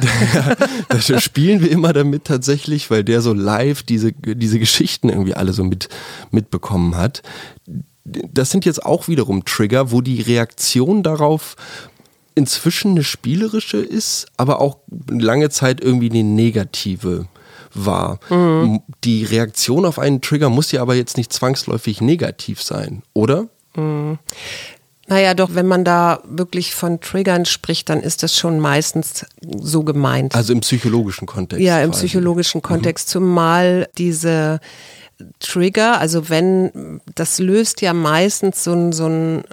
da 0.88 1.20
spielen 1.20 1.62
wir 1.62 1.70
immer 1.70 1.92
damit 1.92 2.24
tatsächlich, 2.24 2.90
weil 2.90 3.04
der 3.04 3.22
so 3.22 3.34
live 3.34 3.84
diese, 3.84 4.14
diese 4.14 4.60
Geschichten 4.60 5.10
irgendwie 5.10 5.34
alle 5.34 5.49
alle 5.50 5.54
so 5.54 5.64
mit, 5.64 5.90
mitbekommen 6.32 6.96
hat. 6.96 7.22
Das 8.06 8.52
sind 8.52 8.66
jetzt 8.66 8.86
auch 8.86 9.08
wiederum 9.08 9.46
Trigger, 9.46 9.92
wo 9.92 10.02
die 10.02 10.22
Reaktion 10.22 11.04
darauf 11.04 11.56
inzwischen 12.36 12.92
eine 12.92 13.04
spielerische 13.04 13.78
ist, 13.78 14.28
aber 14.38 14.62
auch 14.62 14.78
lange 15.10 15.50
Zeit 15.50 15.82
irgendwie 15.82 16.10
eine 16.10 16.24
negative 16.24 17.28
war. 17.74 18.20
Mhm. 18.30 18.82
Die 19.04 19.26
Reaktion 19.26 19.86
auf 19.86 20.00
einen 20.00 20.22
Trigger 20.22 20.50
muss 20.50 20.72
ja 20.72 20.82
aber 20.82 20.96
jetzt 20.96 21.18
nicht 21.18 21.34
zwangsläufig 21.34 22.02
negativ 22.02 22.62
sein, 22.64 23.04
oder? 23.14 23.48
Mhm. 23.76 24.20
Naja, 25.08 25.34
doch, 25.34 25.56
wenn 25.56 25.66
man 25.66 25.84
da 25.84 26.22
wirklich 26.30 26.76
von 26.76 27.02
Triggern 27.02 27.46
spricht, 27.46 27.90
dann 27.90 28.00
ist 28.00 28.22
das 28.22 28.38
schon 28.38 28.60
meistens 28.60 29.26
so 29.42 29.84
gemeint. 29.84 30.36
Also 30.36 30.54
im 30.54 30.60
psychologischen 30.60 31.26
Kontext. 31.26 31.66
Ja, 31.66 31.82
im 31.82 31.92
quasi. 31.92 32.06
psychologischen 32.06 32.62
Kontext, 32.62 33.10
mhm. 33.10 33.12
zumal 33.12 33.90
diese 33.98 34.60
Trigger, 35.40 36.00
also 36.00 36.30
wenn, 36.30 37.02
das 37.16 37.40
löst 37.40 37.82
ja 37.82 37.94
meistens 37.94 38.64
so 38.64 38.72
ein, 38.72 38.94
so, 38.94 39.08
ein, 39.08 39.44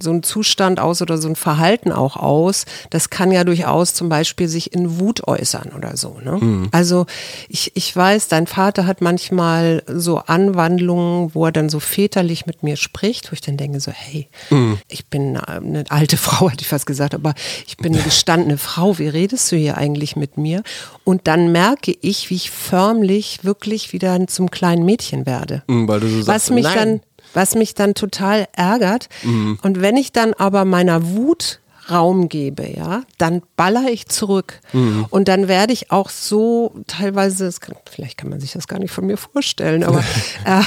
so 0.00 0.10
ein 0.10 0.24
Zustand 0.24 0.80
aus 0.80 1.00
oder 1.00 1.16
so 1.16 1.28
ein 1.28 1.36
Verhalten 1.36 1.92
auch 1.92 2.16
aus. 2.16 2.64
Das 2.90 3.08
kann 3.08 3.30
ja 3.30 3.44
durchaus 3.44 3.94
zum 3.94 4.08
Beispiel 4.08 4.48
sich 4.48 4.72
in 4.72 4.98
Wut 4.98 5.28
äußern 5.28 5.70
oder 5.76 5.96
so. 5.96 6.18
Ne? 6.24 6.38
Mhm. 6.40 6.68
Also 6.72 7.06
ich, 7.48 7.70
ich 7.74 7.94
weiß, 7.94 8.28
dein 8.28 8.48
Vater 8.48 8.84
hat 8.86 9.00
manchmal 9.00 9.84
so 9.86 10.18
Anwandlungen, 10.18 11.32
wo 11.34 11.46
er 11.46 11.52
dann 11.52 11.68
so 11.68 11.78
väterlich 11.78 12.46
mit 12.46 12.64
mir 12.64 12.76
spricht, 12.76 13.30
wo 13.30 13.34
ich 13.34 13.40
dann 13.40 13.56
denke 13.56 13.78
so, 13.78 13.92
hey, 13.92 14.28
mhm. 14.50 14.78
ich 14.88 15.06
bin 15.06 15.36
eine 15.36 15.84
alte 15.88 16.16
Frau, 16.22 16.50
hätte 16.50 16.62
ich 16.62 16.68
fast 16.68 16.86
gesagt, 16.86 17.14
aber 17.14 17.34
ich 17.68 17.76
bin 17.76 17.94
eine 17.94 18.02
gestandene 18.02 18.58
Frau, 18.58 18.98
wie 18.98 19.08
redest 19.08 19.52
du 19.52 19.56
hier 19.56 19.76
eigentlich 19.76 20.16
mit 20.16 20.36
mir? 20.36 20.64
Und 21.04 21.28
dann 21.28 21.52
merke 21.52 21.94
ich, 22.00 22.28
wie 22.30 22.36
ich 22.36 22.50
förmlich 22.50 23.44
wirklich 23.44 23.92
wieder 23.92 24.26
zum 24.26 24.50
kleinen 24.50 24.84
Mädchen 24.84 25.11
Mädchen 25.12 25.26
werde. 25.26 25.62
Mhm, 25.66 25.88
weil 25.88 26.00
du 26.00 26.08
so 26.08 26.26
was 26.26 26.50
mich 26.50 26.64
nein. 26.64 26.74
dann, 26.74 27.00
was 27.34 27.54
mich 27.54 27.74
dann 27.74 27.94
total 27.94 28.46
ärgert. 28.52 29.08
Mhm. 29.22 29.58
Und 29.62 29.80
wenn 29.80 29.96
ich 29.96 30.12
dann 30.12 30.34
aber 30.34 30.64
meiner 30.64 31.06
Wut 31.08 31.58
Raum 31.90 32.28
gebe, 32.28 32.64
ja, 32.70 33.02
dann 33.18 33.42
baller 33.56 33.88
ich 33.90 34.06
zurück. 34.06 34.60
Mhm. 34.72 35.04
Und 35.10 35.26
dann 35.26 35.48
werde 35.48 35.72
ich 35.72 35.90
auch 35.90 36.10
so 36.10 36.72
teilweise, 36.86 37.50
kann, 37.60 37.74
vielleicht 37.90 38.16
kann 38.16 38.30
man 38.30 38.38
sich 38.38 38.52
das 38.52 38.68
gar 38.68 38.78
nicht 38.78 38.92
von 38.92 39.04
mir 39.04 39.16
vorstellen, 39.16 39.82
aber 39.82 39.98
äh, 40.44 40.62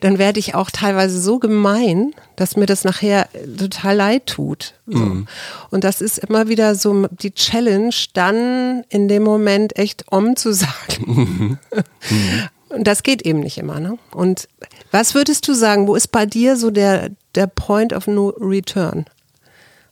dann 0.00 0.18
werde 0.18 0.38
ich 0.38 0.54
auch 0.54 0.70
teilweise 0.70 1.20
so 1.20 1.40
gemein, 1.40 2.14
dass 2.36 2.54
mir 2.54 2.66
das 2.66 2.84
nachher 2.84 3.28
total 3.58 3.96
leid 3.96 4.26
tut. 4.26 4.74
So. 4.86 4.98
Mhm. 4.98 5.26
Und 5.70 5.82
das 5.82 6.00
ist 6.00 6.18
immer 6.18 6.46
wieder 6.46 6.76
so 6.76 7.08
die 7.08 7.32
Challenge, 7.32 7.94
dann 8.12 8.84
in 8.88 9.08
dem 9.08 9.24
Moment 9.24 9.76
echt 9.76 10.04
om 10.12 10.36
zu 10.36 10.52
sagen. 10.52 10.68
Mhm. 11.12 11.58
Und 12.74 12.84
das 12.86 13.02
geht 13.02 13.22
eben 13.22 13.40
nicht 13.40 13.58
immer. 13.58 13.80
Ne? 13.80 13.98
Und 14.12 14.48
was 14.90 15.14
würdest 15.14 15.46
du 15.48 15.54
sagen, 15.54 15.86
wo 15.86 15.94
ist 15.94 16.08
bei 16.08 16.26
dir 16.26 16.56
so 16.56 16.70
der, 16.70 17.10
der 17.34 17.46
Point 17.46 17.92
of 17.92 18.06
No 18.06 18.28
Return? 18.40 19.06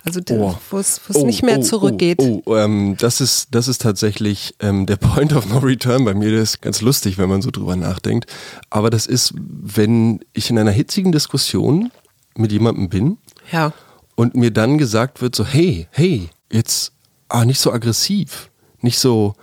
Also 0.03 0.21
oh. 0.31 0.55
wo 0.71 0.79
es 0.79 1.01
oh, 1.13 1.27
nicht 1.27 1.43
mehr 1.43 1.59
oh, 1.59 1.63
zurückgeht. 1.63 2.19
Oh, 2.21 2.43
oh 2.47 2.57
ähm, 2.57 2.97
das, 2.99 3.21
ist, 3.21 3.49
das 3.55 3.69
ist 3.69 3.83
tatsächlich 3.83 4.55
ähm, 4.61 4.87
der 4.87 4.97
Point 4.97 5.35
of 5.35 5.47
No 5.47 5.59
Return 5.59 6.05
bei 6.05 6.15
mir. 6.15 6.31
Das 6.33 6.51
ist 6.51 6.63
ganz 6.63 6.81
lustig, 6.81 7.19
wenn 7.19 7.29
man 7.29 7.43
so 7.43 7.51
drüber 7.51 7.77
nachdenkt. 7.77 8.31
Aber 8.71 8.89
das 8.89 9.07
ist, 9.07 9.35
wenn 9.37 10.21
ich 10.33 10.49
in 10.49 10.59
einer 10.59 10.71
hitzigen 10.71 11.13
Diskussion 11.13 11.91
mit 12.35 12.51
jemandem 12.51 12.89
bin 12.89 13.19
ja. 13.53 13.73
und 14.15 14.35
mir 14.35 14.51
dann 14.51 14.79
gesagt 14.79 15.21
wird, 15.21 15.35
so, 15.35 15.45
hey, 15.45 15.87
hey, 15.91 16.31
jetzt 16.51 16.93
ah, 17.29 17.45
nicht 17.45 17.61
so 17.61 17.71
aggressiv, 17.71 18.51
nicht 18.81 18.99
so, 18.99 19.35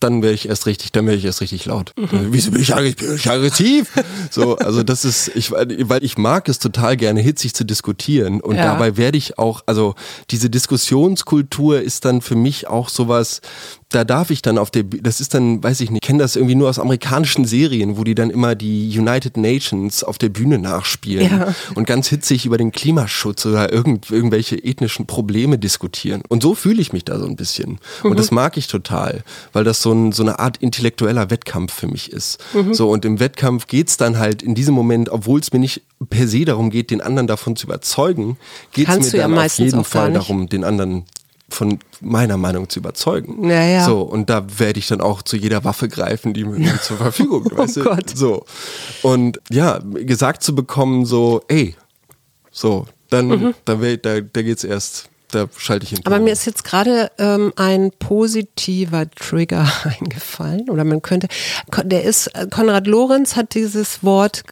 dann 0.00 0.22
wäre 0.22 0.34
ich 0.34 0.48
erst 0.48 0.66
richtig, 0.66 0.92
dann 0.92 1.06
wäre 1.06 1.16
ich 1.16 1.24
erst 1.24 1.40
richtig 1.40 1.64
laut. 1.64 1.92
Mhm. 1.96 2.28
Wieso 2.30 2.50
bin 2.50 2.60
ich, 2.60 2.74
bin 2.96 3.14
ich 3.14 3.30
aggressiv? 3.30 3.92
so, 4.30 4.56
also 4.56 4.82
das 4.82 5.04
ist, 5.04 5.28
ich, 5.34 5.52
weil 5.52 6.04
ich 6.04 6.18
mag 6.18 6.48
es 6.48 6.58
total 6.58 6.96
gerne, 6.96 7.20
hitzig 7.20 7.54
zu 7.54 7.64
diskutieren. 7.64 8.40
Und 8.40 8.56
ja. 8.56 8.64
dabei 8.64 8.96
werde 8.96 9.16
ich 9.16 9.38
auch, 9.38 9.62
also 9.66 9.94
diese 10.30 10.50
Diskussionskultur 10.50 11.80
ist 11.80 12.04
dann 12.04 12.20
für 12.20 12.36
mich 12.36 12.66
auch 12.66 12.88
sowas, 12.88 13.40
da 13.90 14.02
darf 14.02 14.30
ich 14.30 14.42
dann 14.42 14.58
auf 14.58 14.72
der, 14.72 14.82
das 14.82 15.20
ist 15.20 15.32
dann, 15.32 15.62
weiß 15.62 15.80
ich 15.80 15.90
nicht, 15.90 16.02
ich 16.02 16.06
kenne 16.06 16.18
das 16.18 16.34
irgendwie 16.34 16.56
nur 16.56 16.68
aus 16.68 16.80
amerikanischen 16.80 17.44
Serien, 17.44 17.96
wo 17.96 18.02
die 18.02 18.16
dann 18.16 18.30
immer 18.30 18.56
die 18.56 18.98
United 18.98 19.36
Nations 19.36 20.02
auf 20.02 20.18
der 20.18 20.28
Bühne 20.28 20.58
nachspielen 20.58 21.30
ja. 21.30 21.54
und 21.76 21.86
ganz 21.86 22.08
hitzig 22.08 22.46
über 22.46 22.58
den 22.58 22.72
Klimaschutz 22.72 23.46
oder 23.46 23.72
irgend, 23.72 24.10
irgendwelche 24.10 24.56
ethnischen 24.56 25.06
Probleme 25.06 25.56
diskutieren. 25.56 26.22
Und 26.28 26.42
so 26.42 26.56
fühle 26.56 26.82
ich 26.82 26.92
mich 26.92 27.04
da 27.04 27.18
so 27.18 27.26
ein 27.26 27.36
bisschen. 27.36 27.78
Mhm. 28.02 28.10
Und 28.10 28.18
das 28.18 28.32
mag 28.32 28.56
ich 28.56 28.66
total, 28.66 29.22
weil 29.52 29.62
das 29.62 29.82
so, 29.82 29.92
ein, 29.92 30.10
so 30.10 30.24
eine 30.24 30.40
Art 30.40 30.56
intellektueller 30.56 31.30
Wettkampf 31.30 31.72
für 31.72 31.86
mich 31.86 32.10
ist. 32.12 32.42
Mhm. 32.54 32.74
So, 32.74 32.90
und 32.90 33.04
im 33.04 33.20
Wettkampf 33.20 33.68
geht's 33.68 33.96
dann 33.96 34.18
halt 34.18 34.42
in 34.42 34.56
diesem 34.56 34.74
Moment, 34.74 35.10
obwohl 35.10 35.38
es 35.38 35.52
mir 35.52 35.60
nicht 35.60 35.82
per 36.10 36.26
se 36.26 36.44
darum 36.44 36.70
geht, 36.70 36.90
den 36.90 37.00
anderen 37.00 37.28
davon 37.28 37.54
zu 37.54 37.66
überzeugen, 37.66 38.36
geht 38.72 38.88
es 38.88 39.12
mir 39.12 39.20
dann 39.20 39.34
ja 39.34 39.44
auf 39.46 39.58
jeden 39.58 39.84
Fall 39.84 40.12
darum, 40.12 40.48
den 40.48 40.64
anderen 40.64 41.04
von 41.48 41.78
meiner 42.00 42.36
Meinung 42.36 42.68
zu 42.68 42.80
überzeugen. 42.80 43.48
Ja, 43.48 43.62
ja. 43.62 43.84
So, 43.84 44.02
und 44.02 44.28
da 44.28 44.44
werde 44.58 44.78
ich 44.78 44.88
dann 44.88 45.00
auch 45.00 45.22
zu 45.22 45.36
jeder 45.36 45.64
Waffe 45.64 45.88
greifen, 45.88 46.34
die 46.34 46.44
mir 46.44 46.80
zur 46.82 46.96
Verfügung 46.96 47.48
oh 47.52 47.58
weißt 47.58 47.76
du? 47.76 47.84
Gott. 47.84 48.10
So. 48.14 48.44
Und 49.02 49.40
ja, 49.50 49.78
gesagt 49.78 50.42
zu 50.42 50.54
bekommen, 50.54 51.06
so, 51.06 51.42
ey, 51.48 51.76
so, 52.50 52.86
dann, 53.10 53.28
mhm. 53.28 53.54
da, 53.64 53.74
da, 53.74 54.20
da 54.20 54.42
geht's 54.42 54.64
erst 54.64 55.08
da 55.36 55.48
schalte 55.56 55.84
ich 55.84 55.90
hin. 55.90 56.00
Aber 56.04 56.18
mir 56.18 56.32
ist 56.32 56.46
jetzt 56.46 56.64
gerade 56.64 57.10
ähm, 57.18 57.52
ein 57.56 57.92
positiver 57.98 59.08
Trigger 59.10 59.70
eingefallen 59.84 60.70
oder 60.70 60.84
man 60.84 61.02
könnte, 61.02 61.28
der 61.84 62.04
ist, 62.04 62.30
Konrad 62.50 62.86
Lorenz 62.86 63.36
hat 63.36 63.54
dieses 63.54 64.02
Wort 64.02 64.44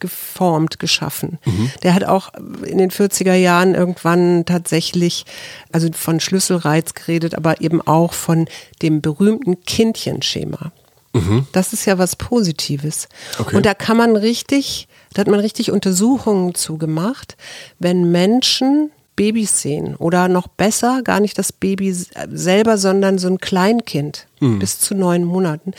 geformt, 0.00 0.78
geschaffen. 0.78 1.38
Mhm. 1.44 1.70
Der 1.82 1.94
hat 1.94 2.04
auch 2.04 2.32
in 2.64 2.78
den 2.78 2.90
40er 2.90 3.34
Jahren 3.34 3.74
irgendwann 3.74 4.44
tatsächlich, 4.44 5.24
also 5.72 5.88
von 5.92 6.20
Schlüsselreiz 6.20 6.94
geredet, 6.94 7.34
aber 7.34 7.60
eben 7.60 7.80
auch 7.80 8.12
von 8.12 8.46
dem 8.82 9.00
berühmten 9.00 9.62
Kindchenschema. 9.62 10.72
Mhm. 11.12 11.46
Das 11.52 11.72
ist 11.72 11.86
ja 11.86 11.98
was 11.98 12.16
Positives. 12.16 13.08
Okay. 13.38 13.56
Und 13.56 13.66
da 13.66 13.74
kann 13.74 13.96
man 13.96 14.16
richtig, 14.16 14.88
da 15.14 15.20
hat 15.20 15.28
man 15.28 15.40
richtig 15.40 15.70
Untersuchungen 15.70 16.54
zugemacht, 16.54 17.36
wenn 17.78 18.10
Menschen 18.10 18.90
Babys 19.16 19.62
sehen 19.62 19.96
oder 19.96 20.28
noch 20.28 20.46
besser, 20.46 21.00
gar 21.02 21.20
nicht 21.20 21.38
das 21.38 21.52
Baby 21.52 21.92
selber, 21.92 22.78
sondern 22.78 23.18
so 23.18 23.28
ein 23.28 23.38
Kleinkind 23.38 24.26
mhm. 24.40 24.58
bis 24.58 24.78
zu 24.78 24.94
neun 24.94 25.24
Monaten, 25.24 25.72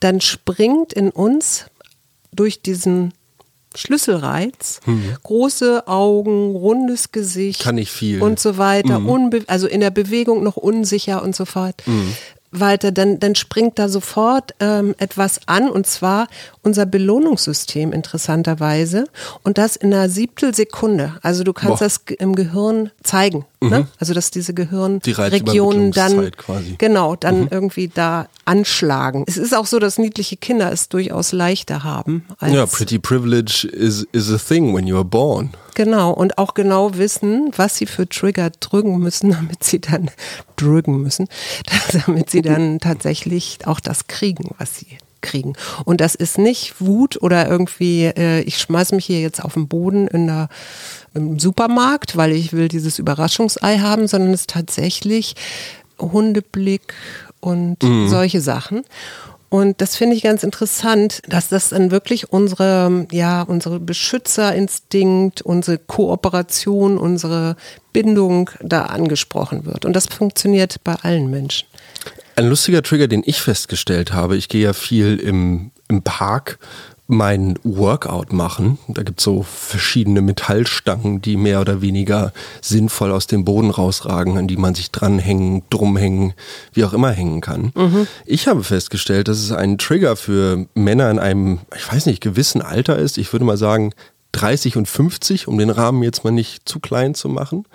dann 0.00 0.20
springt 0.20 0.92
in 0.92 1.10
uns 1.10 1.66
durch 2.32 2.62
diesen 2.62 3.12
Schlüsselreiz, 3.76 4.80
mhm. 4.86 5.16
große 5.24 5.88
Augen, 5.88 6.54
rundes 6.54 7.10
Gesicht, 7.10 7.62
kann 7.62 7.76
ich 7.76 7.90
viel 7.90 8.22
und 8.22 8.38
so 8.38 8.56
weiter, 8.56 9.00
mhm. 9.00 9.44
also 9.48 9.66
in 9.66 9.80
der 9.80 9.90
Bewegung 9.90 10.44
noch 10.44 10.56
unsicher 10.56 11.22
und 11.22 11.34
so 11.34 11.44
fort. 11.44 11.82
Weiter, 12.60 12.92
dann, 12.92 13.18
dann 13.20 13.34
springt 13.34 13.78
da 13.78 13.88
sofort 13.88 14.54
ähm, 14.60 14.94
etwas 14.98 15.40
an 15.46 15.70
und 15.70 15.86
zwar 15.86 16.28
unser 16.62 16.86
Belohnungssystem 16.86 17.92
interessanterweise 17.92 19.06
und 19.42 19.58
das 19.58 19.76
in 19.76 19.92
einer 19.92 20.08
Siebtelsekunde. 20.08 21.14
Also 21.22 21.44
du 21.44 21.52
kannst 21.52 21.78
Boah. 21.78 21.84
das 21.84 22.00
im 22.18 22.34
Gehirn 22.34 22.90
zeigen. 23.02 23.44
Ne? 23.70 23.78
Mhm. 23.78 23.82
Ne? 23.84 23.88
Also 23.98 24.14
dass 24.14 24.30
diese 24.30 24.54
Gehirnregionen 24.54 25.90
Die 25.90 25.96
dann 25.96 26.30
quasi. 26.32 26.76
genau 26.78 27.16
dann 27.16 27.42
mhm. 27.42 27.48
irgendwie 27.50 27.88
da 27.88 28.28
anschlagen. 28.44 29.24
Es 29.26 29.36
ist 29.36 29.54
auch 29.54 29.66
so, 29.66 29.78
dass 29.78 29.98
niedliche 29.98 30.36
Kinder 30.36 30.70
es 30.72 30.88
durchaus 30.88 31.32
leichter 31.32 31.84
haben. 31.84 32.24
ja, 32.40 32.66
pretty 32.66 32.98
privilege 32.98 33.66
is, 33.68 34.06
is 34.12 34.30
a 34.30 34.38
thing 34.38 34.74
when 34.74 34.86
you 34.86 34.96
are 34.96 35.04
born. 35.04 35.50
Genau, 35.74 36.12
und 36.12 36.38
auch 36.38 36.54
genau 36.54 36.96
wissen, 36.96 37.50
was 37.56 37.76
sie 37.76 37.86
für 37.86 38.08
Trigger 38.08 38.50
drücken 38.50 38.98
müssen, 38.98 39.30
damit 39.32 39.64
sie 39.64 39.80
dann 39.80 40.10
drücken 40.56 41.00
müssen, 41.02 41.28
damit 42.06 42.30
sie 42.30 42.42
dann 42.42 42.78
tatsächlich 42.78 43.58
auch 43.66 43.80
das 43.80 44.06
kriegen, 44.06 44.54
was 44.58 44.76
sie 44.76 44.98
kriegen. 45.24 45.54
Und 45.84 46.00
das 46.00 46.14
ist 46.14 46.38
nicht 46.38 46.80
Wut 46.80 47.20
oder 47.20 47.48
irgendwie, 47.48 48.04
äh, 48.04 48.42
ich 48.42 48.58
schmeiße 48.58 48.94
mich 48.94 49.06
hier 49.06 49.20
jetzt 49.20 49.42
auf 49.42 49.54
den 49.54 49.66
Boden 49.66 50.06
in 50.06 50.28
der, 50.28 50.48
im 51.14 51.40
Supermarkt, 51.40 52.16
weil 52.16 52.32
ich 52.32 52.52
will 52.52 52.68
dieses 52.68 52.98
Überraschungsei 53.00 53.78
haben, 53.78 54.06
sondern 54.06 54.32
es 54.32 54.42
ist 54.42 54.50
tatsächlich 54.50 55.34
Hundeblick 55.98 56.94
und 57.40 57.82
mhm. 57.82 58.08
solche 58.08 58.40
Sachen. 58.40 58.84
Und 59.54 59.80
das 59.80 59.94
finde 59.94 60.16
ich 60.16 60.22
ganz 60.24 60.42
interessant, 60.42 61.22
dass 61.28 61.48
das 61.48 61.68
dann 61.68 61.92
wirklich 61.92 62.32
unsere, 62.32 63.06
ja, 63.12 63.42
unsere 63.42 63.78
Beschützerinstinkt, 63.78 65.42
unsere 65.42 65.78
Kooperation, 65.78 66.98
unsere 66.98 67.54
Bindung 67.92 68.50
da 68.60 68.86
angesprochen 68.86 69.64
wird. 69.64 69.84
Und 69.84 69.94
das 69.94 70.06
funktioniert 70.06 70.82
bei 70.82 70.96
allen 71.02 71.30
Menschen. 71.30 71.68
Ein 72.36 72.48
lustiger 72.48 72.82
Trigger, 72.82 73.08
den 73.08 73.22
ich 73.24 73.40
festgestellt 73.40 74.12
habe, 74.12 74.36
ich 74.36 74.48
gehe 74.48 74.62
ja 74.62 74.72
viel 74.72 75.16
im, 75.18 75.70
im 75.88 76.02
Park 76.02 76.58
mein 77.06 77.58
Workout 77.64 78.32
machen. 78.32 78.78
Da 78.88 79.02
gibt 79.02 79.20
es 79.20 79.24
so 79.24 79.42
verschiedene 79.42 80.22
Metallstangen, 80.22 81.20
die 81.20 81.36
mehr 81.36 81.60
oder 81.60 81.82
weniger 81.82 82.32
sinnvoll 82.62 83.12
aus 83.12 83.26
dem 83.26 83.44
Boden 83.44 83.70
rausragen, 83.70 84.38
an 84.38 84.48
die 84.48 84.56
man 84.56 84.74
sich 84.74 84.90
dranhängen, 84.90 85.62
drumhängen, 85.68 86.32
wie 86.72 86.84
auch 86.84 86.94
immer 86.94 87.10
hängen 87.10 87.40
kann. 87.40 87.72
Mhm. 87.74 88.06
Ich 88.24 88.48
habe 88.48 88.64
festgestellt, 88.64 89.28
dass 89.28 89.38
es 89.38 89.52
ein 89.52 89.76
Trigger 89.76 90.16
für 90.16 90.66
Männer 90.74 91.10
in 91.10 91.18
einem, 91.18 91.60
ich 91.76 91.90
weiß 91.90 92.06
nicht, 92.06 92.22
gewissen 92.22 92.62
Alter 92.62 92.96
ist. 92.96 93.18
Ich 93.18 93.32
würde 93.32 93.44
mal 93.44 93.58
sagen 93.58 93.92
30 94.32 94.76
und 94.76 94.88
50, 94.88 95.46
um 95.46 95.58
den 95.58 95.70
Rahmen 95.70 96.02
jetzt 96.02 96.24
mal 96.24 96.30
nicht 96.30 96.68
zu 96.68 96.80
klein 96.80 97.14
zu 97.14 97.28
machen. 97.28 97.66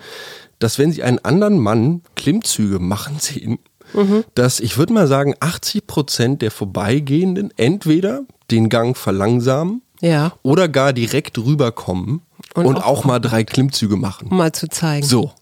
Dass 0.58 0.78
wenn 0.78 0.92
sie 0.92 1.04
einen 1.04 1.20
anderen 1.20 1.58
Mann 1.58 2.02
Klimmzüge 2.16 2.80
machen 2.80 3.16
sehen, 3.18 3.58
mhm. 3.92 4.24
dass 4.34 4.60
ich 4.60 4.78
würde 4.78 4.92
mal 4.92 5.06
sagen, 5.06 5.34
80 5.40 5.86
Prozent 5.86 6.42
der 6.42 6.50
Vorbeigehenden 6.50 7.52
entweder 7.56 8.22
den 8.50 8.68
Gang 8.68 8.96
verlangsamen 8.96 9.82
ja. 10.00 10.32
oder 10.42 10.68
gar 10.68 10.92
direkt 10.92 11.38
rüberkommen 11.38 12.22
und, 12.54 12.66
und 12.66 12.76
auch, 12.78 12.86
auch, 12.86 13.04
mal 13.04 13.18
drei 13.18 13.44
Klimmzüge 13.44 13.96
machen. 13.96 14.28
Um 14.28 14.38
mal 14.38 14.52
zu 14.52 14.68
zeigen. 14.68 15.06
So. 15.06 15.32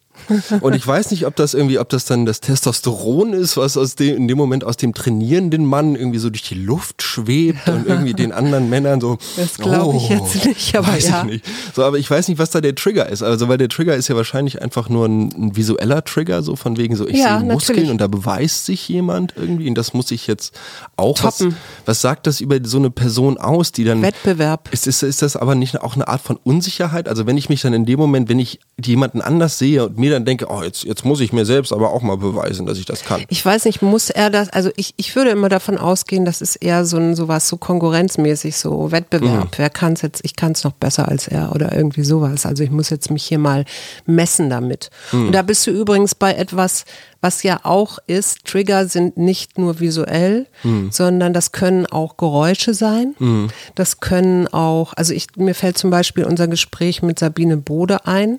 Und 0.61 0.75
ich 0.75 0.87
weiß 0.87 1.11
nicht, 1.11 1.27
ob 1.27 1.37
das 1.37 1.55
irgendwie, 1.55 1.79
ob 1.79 1.89
das 1.89 2.05
dann 2.05 2.27
das 2.27 2.41
Testosteron 2.41 3.33
ist, 3.33 3.57
was 3.57 3.77
aus 3.77 3.95
dem, 3.95 4.17
in 4.17 4.29
dem 4.29 4.39
Moment 4.39 4.65
aus 4.65 4.77
dem 4.77 4.95
trainierenden 4.95 5.65
Mann 5.65 5.95
irgendwie 5.95 6.19
so 6.19 6.31
durch 6.31 6.43
die 6.43 6.55
Luft 6.55 7.03
schwebt 7.03 7.69
und 7.69 7.87
irgendwie 7.87 8.15
den 8.15 8.33
anderen 8.33 8.69
Männern 8.69 9.01
so. 9.01 9.19
Das 9.37 9.57
glaube 9.57 9.97
ich 9.97 10.11
oh, 10.11 10.15
jetzt 10.15 10.45
nicht, 10.45 10.77
aber 10.77 10.89
weiß 10.89 11.09
ja. 11.09 11.21
Ich 11.23 11.31
nicht. 11.31 11.45
So, 11.75 11.85
aber 11.85 11.99
ich 11.99 12.11
weiß 12.11 12.29
nicht, 12.29 12.39
was 12.39 12.51
da 12.51 12.61
der 12.61 12.75
Trigger 12.75 13.09
ist. 13.09 13.23
Also, 13.23 13.49
weil 13.49 13.59
der 13.59 13.69
Trigger 13.69 13.95
ist 13.95 14.09
ja 14.09 14.17
wahrscheinlich 14.17 14.61
einfach 14.63 14.89
nur 14.89 15.07
ein, 15.07 15.29
ein 15.33 15.57
visueller 15.57 16.05
Trigger, 16.05 16.43
so 16.43 16.57
von 16.57 16.77
wegen 16.77 16.97
so, 16.97 17.07
ich 17.07 17.17
ja, 17.17 17.39
sehe 17.39 17.49
Muskeln 17.49 17.77
natürlich. 17.77 17.91
und 17.91 17.99
da 17.99 18.07
beweist 18.07 18.67
sich 18.67 18.89
jemand 18.89 19.35
irgendwie 19.37 19.69
und 19.69 19.77
das 19.77 19.95
muss 19.95 20.11
ich 20.11 20.27
jetzt 20.27 20.59
auch. 20.99 21.23
Was, 21.23 21.45
was 21.87 22.01
sagt 22.01 22.27
das 22.27 22.41
über 22.41 22.59
so 22.63 22.79
eine 22.79 22.91
Person 22.91 23.39
aus, 23.39 23.73
die 23.73 23.85
dann. 23.85 24.03
Wettbewerb. 24.03 24.69
Ist, 24.73 24.87
ist, 24.87 25.03
ist 25.03 25.23
das 25.23 25.37
aber 25.37 25.55
nicht 25.55 25.81
auch 25.81 25.95
eine 25.95 26.09
Art 26.09 26.21
von 26.21 26.37
Unsicherheit? 26.37 27.09
Also, 27.09 27.27
wenn 27.27 27.37
ich 27.37 27.49
mich 27.49 27.63
dann 27.63 27.73
in 27.73 27.87
dem 27.87 27.99
Moment, 27.99 28.29
wenn 28.29 28.39
ich 28.39 28.61
jemanden 28.83 29.21
anders 29.21 29.59
sehe 29.59 29.87
und 29.87 29.99
mir 29.99 30.11
dann 30.11 30.25
denke, 30.25 30.47
oh, 30.49 30.63
jetzt, 30.63 30.85
jetzt 30.85 31.05
muss 31.05 31.21
ich 31.21 31.33
mir 31.33 31.45
selbst 31.45 31.73
aber 31.73 31.93
auch 31.93 32.03
mal 32.03 32.17
beweisen, 32.17 32.67
dass 32.67 32.79
ich 32.79 32.85
das 32.85 33.05
kann. 33.05 33.25
Ich 33.29 33.45
weiß 33.45 33.65
nicht, 33.65 33.83
muss 33.83 34.11
er 34.11 34.31
das, 34.31 34.51
also 34.51 34.71
ich, 34.77 34.95
ich 34.97 35.15
würde 35.17 35.31
immer 35.31 35.49
davon 35.49 35.79
ausgehen, 35.79 36.25
das 36.25 36.41
ist 36.41 36.57
eher 36.57 36.85
so 36.85 36.97
ein 36.97 37.15
sowas, 37.15 37.49
so 37.49 37.57
konkurrenzmäßig, 37.57 38.57
so 38.57 38.91
Wettbewerb. 38.93 39.45
Mhm. 39.45 39.51
Wer 39.57 39.71
kann 39.71 39.95
es 39.95 40.03
jetzt, 40.03 40.21
ich 40.25 40.37
kann 40.37 40.53
es 40.53 40.65
noch 40.65 40.73
besser 40.73 41.09
als 41.09 41.29
er 41.29 41.53
oder 41.55 41.75
irgendwie 41.75 42.05
sowas. 42.05 42.47
Also 42.47 42.63
ich 42.63 42.71
muss 42.71 42.91
jetzt 42.91 43.11
mich 43.11 43.25
hier 43.25 43.39
mal 43.39 43.65
messen 44.07 44.51
damit. 44.51 44.91
Mhm. 45.13 45.27
Und 45.27 45.33
da 45.33 45.43
bist 45.43 45.67
du 45.67 45.71
übrigens 45.71 46.15
bei 46.15 46.35
etwas, 46.35 46.85
was 47.21 47.43
ja 47.43 47.61
auch 47.65 47.99
ist, 48.07 48.45
Trigger 48.45 48.87
sind 48.87 49.17
nicht 49.17 49.59
nur 49.59 49.81
visuell, 49.81 50.47
mhm. 50.63 50.91
sondern 50.93 51.33
das 51.33 51.51
können 51.53 51.87
auch 51.87 52.17
Geräusche 52.17 52.75
sein. 52.75 53.15
Mhm. 53.19 53.49
Das 53.75 54.01
können 54.01 54.47
auch, 54.49 54.93
also 54.95 55.13
ich, 55.13 55.27
mir 55.37 55.55
fällt 55.55 55.79
zum 55.79 55.91
Beispiel 55.91 56.25
unser 56.25 56.47
Gespräch 56.47 57.03
mit 57.03 57.19
Sabine 57.19 57.57
Bode 57.57 58.07
ein, 58.07 58.39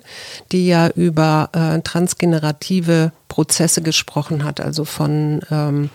die 0.50 0.66
ja 0.66 0.88
über 0.88 1.50
äh, 1.52 1.80
transgenerative 1.82 3.12
Prozesse 3.28 3.82
gesprochen 3.82 4.44
hat, 4.44 4.60
also 4.60 4.84
von 4.84 5.40
ähm, 5.50 5.90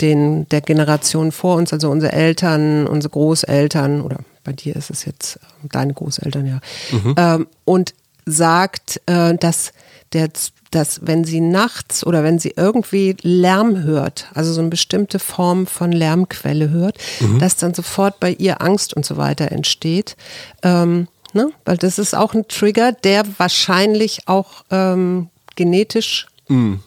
den, 0.00 0.48
der 0.48 0.60
Generation 0.60 1.32
vor 1.32 1.56
uns, 1.56 1.72
also 1.72 1.90
unsere 1.90 2.12
Eltern, 2.12 2.86
unsere 2.86 3.10
Großeltern 3.12 4.00
oder 4.00 4.18
bei 4.44 4.52
dir 4.52 4.76
ist 4.76 4.90
es 4.90 5.04
jetzt 5.04 5.36
äh, 5.36 5.68
deine 5.70 5.94
Großeltern, 5.94 6.46
ja. 6.46 6.60
Mhm. 6.92 7.14
Ähm, 7.16 7.46
und 7.64 7.94
sagt, 8.26 9.00
äh, 9.06 9.34
dass 9.36 9.72
der, 10.12 10.28
dass 10.74 11.06
wenn 11.06 11.24
sie 11.24 11.40
nachts 11.40 12.04
oder 12.04 12.24
wenn 12.24 12.38
sie 12.38 12.54
irgendwie 12.56 13.16
Lärm 13.22 13.82
hört, 13.82 14.26
also 14.34 14.52
so 14.52 14.60
eine 14.60 14.70
bestimmte 14.70 15.18
Form 15.18 15.66
von 15.66 15.92
Lärmquelle 15.92 16.70
hört, 16.70 16.98
mhm. 17.20 17.38
dass 17.38 17.56
dann 17.56 17.74
sofort 17.74 18.20
bei 18.20 18.32
ihr 18.32 18.60
Angst 18.60 18.94
und 18.94 19.06
so 19.06 19.16
weiter 19.16 19.52
entsteht. 19.52 20.16
Ähm, 20.62 21.08
ne? 21.32 21.50
Weil 21.64 21.76
das 21.76 21.98
ist 21.98 22.14
auch 22.14 22.34
ein 22.34 22.48
Trigger, 22.48 22.92
der 22.92 23.24
wahrscheinlich 23.38 24.26
auch 24.26 24.64
ähm, 24.70 25.28
genetisch 25.54 26.26
mhm 26.48 26.80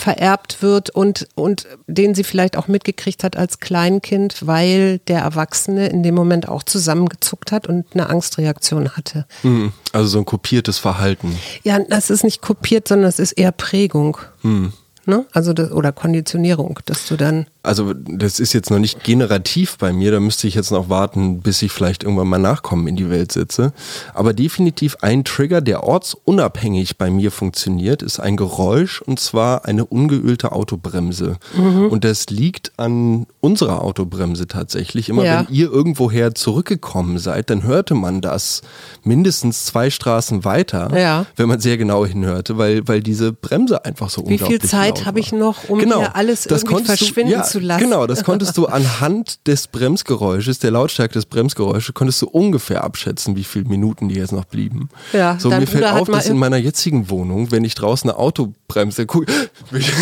vererbt 0.00 0.62
wird 0.62 0.90
und, 0.90 1.28
und 1.34 1.68
den 1.86 2.14
sie 2.14 2.24
vielleicht 2.24 2.56
auch 2.56 2.66
mitgekriegt 2.66 3.22
hat 3.22 3.36
als 3.36 3.60
Kleinkind, 3.60 4.46
weil 4.46 4.98
der 5.06 5.20
Erwachsene 5.20 5.88
in 5.88 6.02
dem 6.02 6.14
Moment 6.14 6.48
auch 6.48 6.62
zusammengezuckt 6.62 7.52
hat 7.52 7.66
und 7.66 7.86
eine 7.92 8.08
Angstreaktion 8.08 8.96
hatte. 8.96 9.26
Hm, 9.42 9.72
also 9.92 10.08
so 10.08 10.18
ein 10.18 10.24
kopiertes 10.24 10.78
Verhalten. 10.78 11.38
Ja, 11.62 11.78
das 11.78 12.10
ist 12.10 12.24
nicht 12.24 12.40
kopiert, 12.40 12.88
sondern 12.88 13.08
es 13.08 13.18
ist 13.18 13.32
eher 13.32 13.52
Prägung. 13.52 14.18
Hm. 14.42 14.72
Ne? 15.06 15.26
Also 15.32 15.52
das, 15.52 15.70
oder 15.72 15.92
Konditionierung, 15.92 16.78
dass 16.84 17.06
du 17.06 17.16
dann 17.16 17.46
also 17.62 17.92
das 17.92 18.40
ist 18.40 18.54
jetzt 18.54 18.70
noch 18.70 18.78
nicht 18.78 19.04
generativ 19.04 19.76
bei 19.76 19.92
mir, 19.92 20.10
da 20.10 20.20
müsste 20.20 20.46
ich 20.46 20.54
jetzt 20.54 20.70
noch 20.70 20.88
warten, 20.88 21.40
bis 21.40 21.60
ich 21.60 21.72
vielleicht 21.72 22.04
irgendwann 22.04 22.28
mal 22.28 22.38
Nachkommen 22.38 22.86
in 22.86 22.96
die 22.96 23.10
Welt 23.10 23.32
setze. 23.32 23.72
Aber 24.14 24.32
definitiv 24.32 24.96
ein 25.02 25.24
Trigger, 25.24 25.60
der 25.60 25.84
ortsunabhängig 25.84 26.96
bei 26.96 27.10
mir 27.10 27.30
funktioniert, 27.30 28.02
ist 28.02 28.18
ein 28.18 28.36
Geräusch 28.36 29.02
und 29.02 29.20
zwar 29.20 29.66
eine 29.66 29.84
ungeölte 29.84 30.52
Autobremse. 30.52 31.36
Mhm. 31.54 31.88
Und 31.88 32.04
das 32.04 32.30
liegt 32.30 32.72
an 32.78 33.26
unserer 33.40 33.82
Autobremse 33.82 34.46
tatsächlich. 34.46 35.10
Immer 35.10 35.24
ja. 35.24 35.40
wenn 35.40 35.54
ihr 35.54 35.70
irgendwoher 35.70 36.34
zurückgekommen 36.34 37.18
seid, 37.18 37.50
dann 37.50 37.62
hörte 37.62 37.94
man 37.94 38.22
das 38.22 38.62
mindestens 39.04 39.66
zwei 39.66 39.90
Straßen 39.90 40.44
weiter, 40.44 40.98
ja. 40.98 41.26
wenn 41.36 41.48
man 41.48 41.60
sehr 41.60 41.76
genau 41.76 42.06
hinhörte, 42.06 42.56
weil, 42.56 42.88
weil 42.88 43.02
diese 43.02 43.34
Bremse 43.34 43.84
einfach 43.84 44.08
so 44.08 44.22
Wie 44.22 44.32
unglaublich 44.32 44.62
Wie 44.62 44.66
viel 44.66 44.70
Zeit 44.70 45.04
habe 45.04 45.20
ich 45.20 45.32
noch, 45.32 45.68
um 45.68 45.78
genau, 45.78 46.00
hier 46.00 46.16
alles 46.16 46.46
irgendwie 46.46 46.84
verschwinden 46.84 47.32
ja, 47.32 47.49
zu 47.50 47.58
lassen. 47.60 47.84
Genau, 47.84 48.06
das 48.06 48.24
konntest 48.24 48.56
du 48.56 48.66
anhand 48.66 49.46
des 49.46 49.66
Bremsgeräusches, 49.66 50.58
der 50.58 50.70
Lautstärke 50.70 51.14
des 51.14 51.26
Bremsgeräusches, 51.26 51.94
konntest 51.94 52.22
du 52.22 52.28
ungefähr 52.28 52.84
abschätzen, 52.84 53.36
wie 53.36 53.44
viele 53.44 53.66
Minuten 53.66 54.08
die 54.08 54.14
jetzt 54.14 54.32
noch 54.32 54.44
blieben. 54.44 54.88
Ja, 55.12 55.38
so 55.38 55.50
mir 55.50 55.66
fällt 55.66 55.84
auf, 55.84 56.08
dass 56.08 56.28
in 56.28 56.38
meiner 56.38 56.56
jetzigen 56.56 57.10
Wohnung, 57.10 57.50
wenn 57.50 57.64
ich 57.64 57.74
draußen 57.74 58.08
eine 58.08 58.18
Autobremse 58.18 59.06
gucke, 59.06 59.32
ich, 59.72 59.92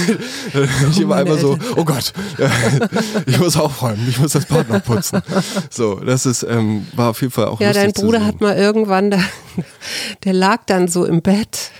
ich 0.90 1.00
immer 1.00 1.16
einmal 1.16 1.38
so, 1.38 1.58
oh 1.76 1.84
Gott, 1.84 2.12
ich 3.26 3.38
muss 3.38 3.56
aufräumen, 3.56 4.06
ich 4.08 4.18
muss 4.18 4.32
das 4.32 4.46
Bad 4.46 4.68
noch 4.68 4.82
putzen. 4.82 5.22
So, 5.70 5.96
das 5.96 6.26
ist, 6.26 6.42
ähm, 6.42 6.86
war 6.94 7.10
auf 7.10 7.20
jeden 7.20 7.32
Fall 7.32 7.46
auch 7.46 7.60
Ja, 7.60 7.72
dein 7.72 7.92
Bruder 7.92 8.24
hat 8.24 8.40
mal 8.40 8.56
irgendwann, 8.56 9.10
da, 9.10 9.18
der 10.24 10.32
lag 10.32 10.62
dann 10.66 10.88
so 10.88 11.04
im 11.04 11.22
Bett 11.22 11.70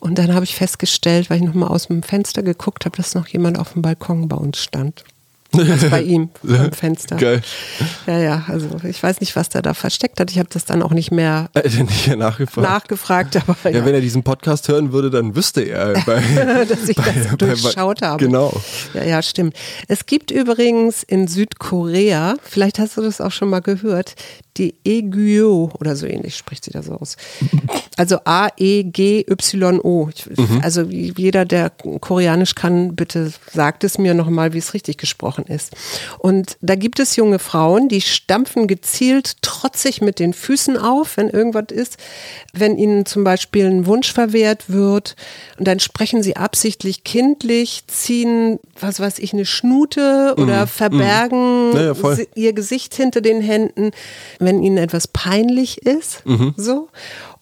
und 0.00 0.18
dann 0.18 0.34
habe 0.34 0.44
ich 0.44 0.54
festgestellt, 0.54 1.30
weil 1.30 1.38
ich 1.38 1.44
nochmal 1.44 1.70
aus 1.70 1.86
dem 1.86 2.02
Fenster 2.02 2.42
geguckt 2.42 2.84
habe, 2.84 2.96
dass 2.96 3.14
noch 3.14 3.26
jemand 3.28 3.58
auf 3.58 3.72
dem 3.72 3.82
Balkon 3.82 4.28
bei 4.28 4.36
uns 4.36 4.58
stand. 4.58 5.04
Also 5.58 5.90
bei 5.90 6.02
ihm 6.02 6.30
am 6.48 6.72
Fenster. 6.72 7.16
Geil. 7.16 7.42
Ja, 8.06 8.18
ja, 8.18 8.44
also 8.48 8.68
ich 8.88 9.02
weiß 9.02 9.20
nicht, 9.20 9.36
was 9.36 9.48
der 9.48 9.62
da 9.62 9.74
versteckt 9.74 10.20
hat. 10.20 10.30
Ich 10.30 10.38
habe 10.38 10.48
das 10.52 10.64
dann 10.64 10.82
auch 10.82 10.90
nicht 10.90 11.10
mehr, 11.10 11.48
äh, 11.54 11.68
nicht 11.68 12.06
mehr 12.06 12.16
nachgefragt. 12.16 12.68
nachgefragt. 12.68 13.36
Aber, 13.36 13.56
ja, 13.64 13.78
ja, 13.78 13.84
wenn 13.84 13.94
er 13.94 14.00
diesen 14.00 14.22
Podcast 14.22 14.68
hören 14.68 14.92
würde, 14.92 15.10
dann 15.10 15.36
wüsste 15.36 15.62
er, 15.62 15.92
bei, 16.06 16.20
dass 16.68 16.88
ich 16.88 16.96
bei, 16.96 17.12
das 17.12 17.28
bei, 17.28 17.36
durchschaut 17.36 18.02
habe. 18.02 18.24
Genau. 18.24 18.52
Ja, 18.94 19.04
ja, 19.04 19.22
stimmt. 19.22 19.56
Es 19.88 20.06
gibt 20.06 20.30
übrigens 20.30 21.02
in 21.02 21.28
Südkorea, 21.28 22.36
vielleicht 22.42 22.78
hast 22.78 22.96
du 22.96 23.02
das 23.02 23.20
auch 23.20 23.32
schon 23.32 23.50
mal 23.50 23.60
gehört, 23.60 24.14
die 24.56 24.74
Egyo 24.84 25.70
oder 25.80 25.96
so 25.96 26.06
ähnlich 26.06 26.36
spricht 26.36 26.64
sie 26.64 26.70
da 26.70 26.82
so 26.82 26.92
aus. 26.92 27.16
Also 27.96 28.18
A-E-G-Y-O. 28.24 30.10
Mhm. 30.36 30.60
Also 30.62 30.82
jeder, 30.82 31.44
der 31.44 31.70
Koreanisch 31.70 32.56
kann, 32.56 32.96
bitte 32.96 33.32
sagt 33.52 33.84
es 33.84 33.98
mir 33.98 34.14
nochmal, 34.14 34.52
wie 34.52 34.58
es 34.58 34.74
richtig 34.74 34.98
gesprochen 34.98 35.43
ist. 35.46 35.72
Und 36.18 36.56
da 36.60 36.74
gibt 36.74 37.00
es 37.00 37.16
junge 37.16 37.38
Frauen, 37.38 37.88
die 37.88 38.00
stampfen 38.00 38.66
gezielt 38.66 39.42
trotzig 39.42 40.00
mit 40.00 40.18
den 40.18 40.32
Füßen 40.32 40.76
auf, 40.76 41.16
wenn 41.16 41.28
irgendwas 41.30 41.66
ist. 41.70 41.96
Wenn 42.52 42.76
ihnen 42.78 43.06
zum 43.06 43.24
Beispiel 43.24 43.66
ein 43.66 43.86
Wunsch 43.86 44.12
verwehrt 44.12 44.64
wird 44.68 45.16
und 45.58 45.66
dann 45.66 45.80
sprechen 45.80 46.22
sie 46.22 46.36
absichtlich 46.36 47.04
kindlich, 47.04 47.86
ziehen, 47.86 48.58
was 48.78 49.00
weiß 49.00 49.18
ich, 49.18 49.32
eine 49.32 49.46
Schnute 49.46 50.34
oder 50.36 50.62
mhm. 50.62 50.68
verbergen 50.68 51.70
mhm. 51.70 51.76
ja, 51.76 52.16
ihr 52.34 52.52
Gesicht 52.52 52.94
hinter 52.94 53.20
den 53.20 53.40
Händen 53.40 53.90
wenn 54.38 54.62
ihnen 54.62 54.78
etwas 54.78 55.08
peinlich 55.08 55.82
ist, 55.86 56.24
mhm. 56.26 56.54
so. 56.56 56.88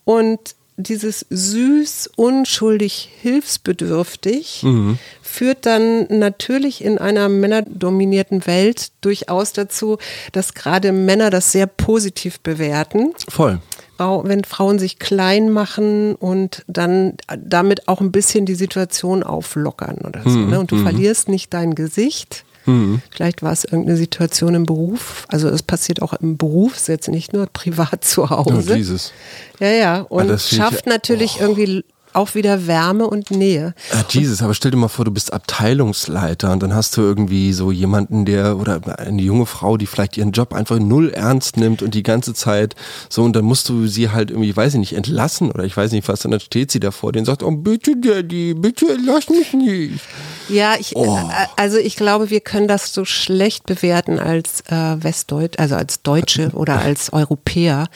Und 0.05 0.55
dieses 0.77 1.27
süß, 1.29 2.11
unschuldig, 2.17 3.11
hilfsbedürftig 3.21 4.63
mhm. 4.63 4.99
führt 5.21 5.67
dann 5.67 6.07
natürlich 6.09 6.85
in 6.85 6.99
einer 6.99 7.29
männerdominierten 7.29 8.47
Welt 8.47 8.93
durchaus 9.01 9.53
dazu, 9.53 9.99
dass 10.33 10.55
gerade 10.55 10.93
Männer 10.93 11.31
das 11.31 11.53
sehr 11.53 11.67
positiv 11.67 12.41
bewerten. 12.41 13.13
Voll. 13.29 13.61
Wenn 13.99 14.43
Frauen 14.43 14.81
sich 14.81 14.99
klein 14.99 15.49
machen 15.49 16.17
und 16.17 16.65
dann 16.67 17.15
damit 17.39 17.87
auch 17.87 18.01
ein 18.01 18.11
bisschen 18.11 18.47
die 18.47 18.57
Situation 18.57 19.23
auflockern 19.23 19.99
oder 19.99 20.23
so. 20.25 20.31
Mhm. 20.31 20.51
Ne? 20.51 20.59
Und 20.59 20.73
du 20.73 20.77
mhm. 20.77 20.83
verlierst 20.83 21.29
nicht 21.29 21.55
dein 21.55 21.77
Gesicht 21.77 22.45
Mhm. 22.67 23.03
Vielleicht 23.11 23.43
war 23.43 23.53
es 23.53 23.65
irgendeine 23.65 23.97
Situation 23.97 24.55
im 24.55 24.65
Beruf. 24.67 25.27
Also 25.29 25.49
es 25.49 25.63
passiert 25.63 26.03
auch 26.03 26.13
im 26.15 26.37
Beruf, 26.37 26.77
ist 26.77 26.89
jetzt 26.89 27.09
nicht 27.09 27.33
nur 27.33 27.47
privat 27.47 28.05
zu 28.05 28.31
Hause. 28.31 28.73
Oh, 28.73 28.77
Jesus. 28.77 29.13
Ja, 29.59 29.69
ja. 29.69 30.01
Und 30.03 30.31
ah, 30.31 30.39
schafft 30.39 30.81
ich, 30.81 30.87
natürlich 30.87 31.37
oh. 31.39 31.43
irgendwie 31.43 31.85
auch 32.13 32.35
wieder 32.35 32.67
Wärme 32.67 33.07
und 33.07 33.31
Nähe. 33.31 33.75
Ah, 33.93 34.05
Jesus, 34.09 34.43
aber 34.43 34.55
stell 34.55 34.71
dir 34.71 34.77
mal 34.77 34.89
vor, 34.89 35.05
du 35.05 35.11
bist 35.11 35.33
Abteilungsleiter 35.33 36.53
und 36.53 36.63
dann 36.63 36.75
hast 36.75 36.97
du 36.97 37.03
irgendwie 37.03 37.53
so 37.53 37.71
jemanden, 37.71 38.25
der 38.25 38.57
oder 38.57 38.81
eine 38.99 39.23
junge 39.23 39.47
Frau, 39.47 39.77
die 39.77 39.87
vielleicht 39.87 40.17
ihren 40.17 40.33
Job 40.33 40.53
einfach 40.53 40.79
null 40.79 41.11
ernst 41.11 41.57
nimmt 41.57 41.83
und 41.83 41.95
die 41.95 42.03
ganze 42.03 42.35
Zeit 42.35 42.75
so 43.09 43.23
und 43.23 43.35
dann 43.35 43.45
musst 43.45 43.69
du 43.69 43.87
sie 43.87 44.11
halt 44.11 44.31
irgendwie, 44.31 44.55
weiß 44.55 44.75
ich 44.75 44.81
nicht, 44.81 44.93
entlassen 44.95 45.51
oder 45.51 45.65
ich 45.65 45.77
weiß 45.77 45.93
nicht 45.93 46.09
was, 46.09 46.25
und 46.25 46.31
dann 46.31 46.41
steht 46.41 46.71
sie 46.71 46.81
davor, 46.81 47.13
den 47.13 47.25
sagt, 47.25 47.43
oh 47.43 47.51
bitte 47.51 47.97
Daddy, 47.97 48.55
bitte 48.55 48.97
lass 49.05 49.29
mich 49.29 49.53
nicht. 49.53 50.01
Ja, 50.49 50.75
ich, 50.79 50.97
oh. 50.97 51.17
Äh, 51.17 51.47
also 51.57 51.79
ich 51.79 51.97
glaube, 51.97 52.31
wir 52.31 52.41
können 52.41 52.69
das 52.69 52.93
so 52.93 53.05
schlecht 53.05 53.67
bewerten 53.67 54.19
als 54.19 54.63
äh, 54.69 55.03
Westdeutsch, 55.03 55.59
also 55.59 55.77
als 55.77 56.03
Deutsche 56.03 56.51
oder 56.53 56.81
als 56.81 57.13
Europäer, 57.13 57.89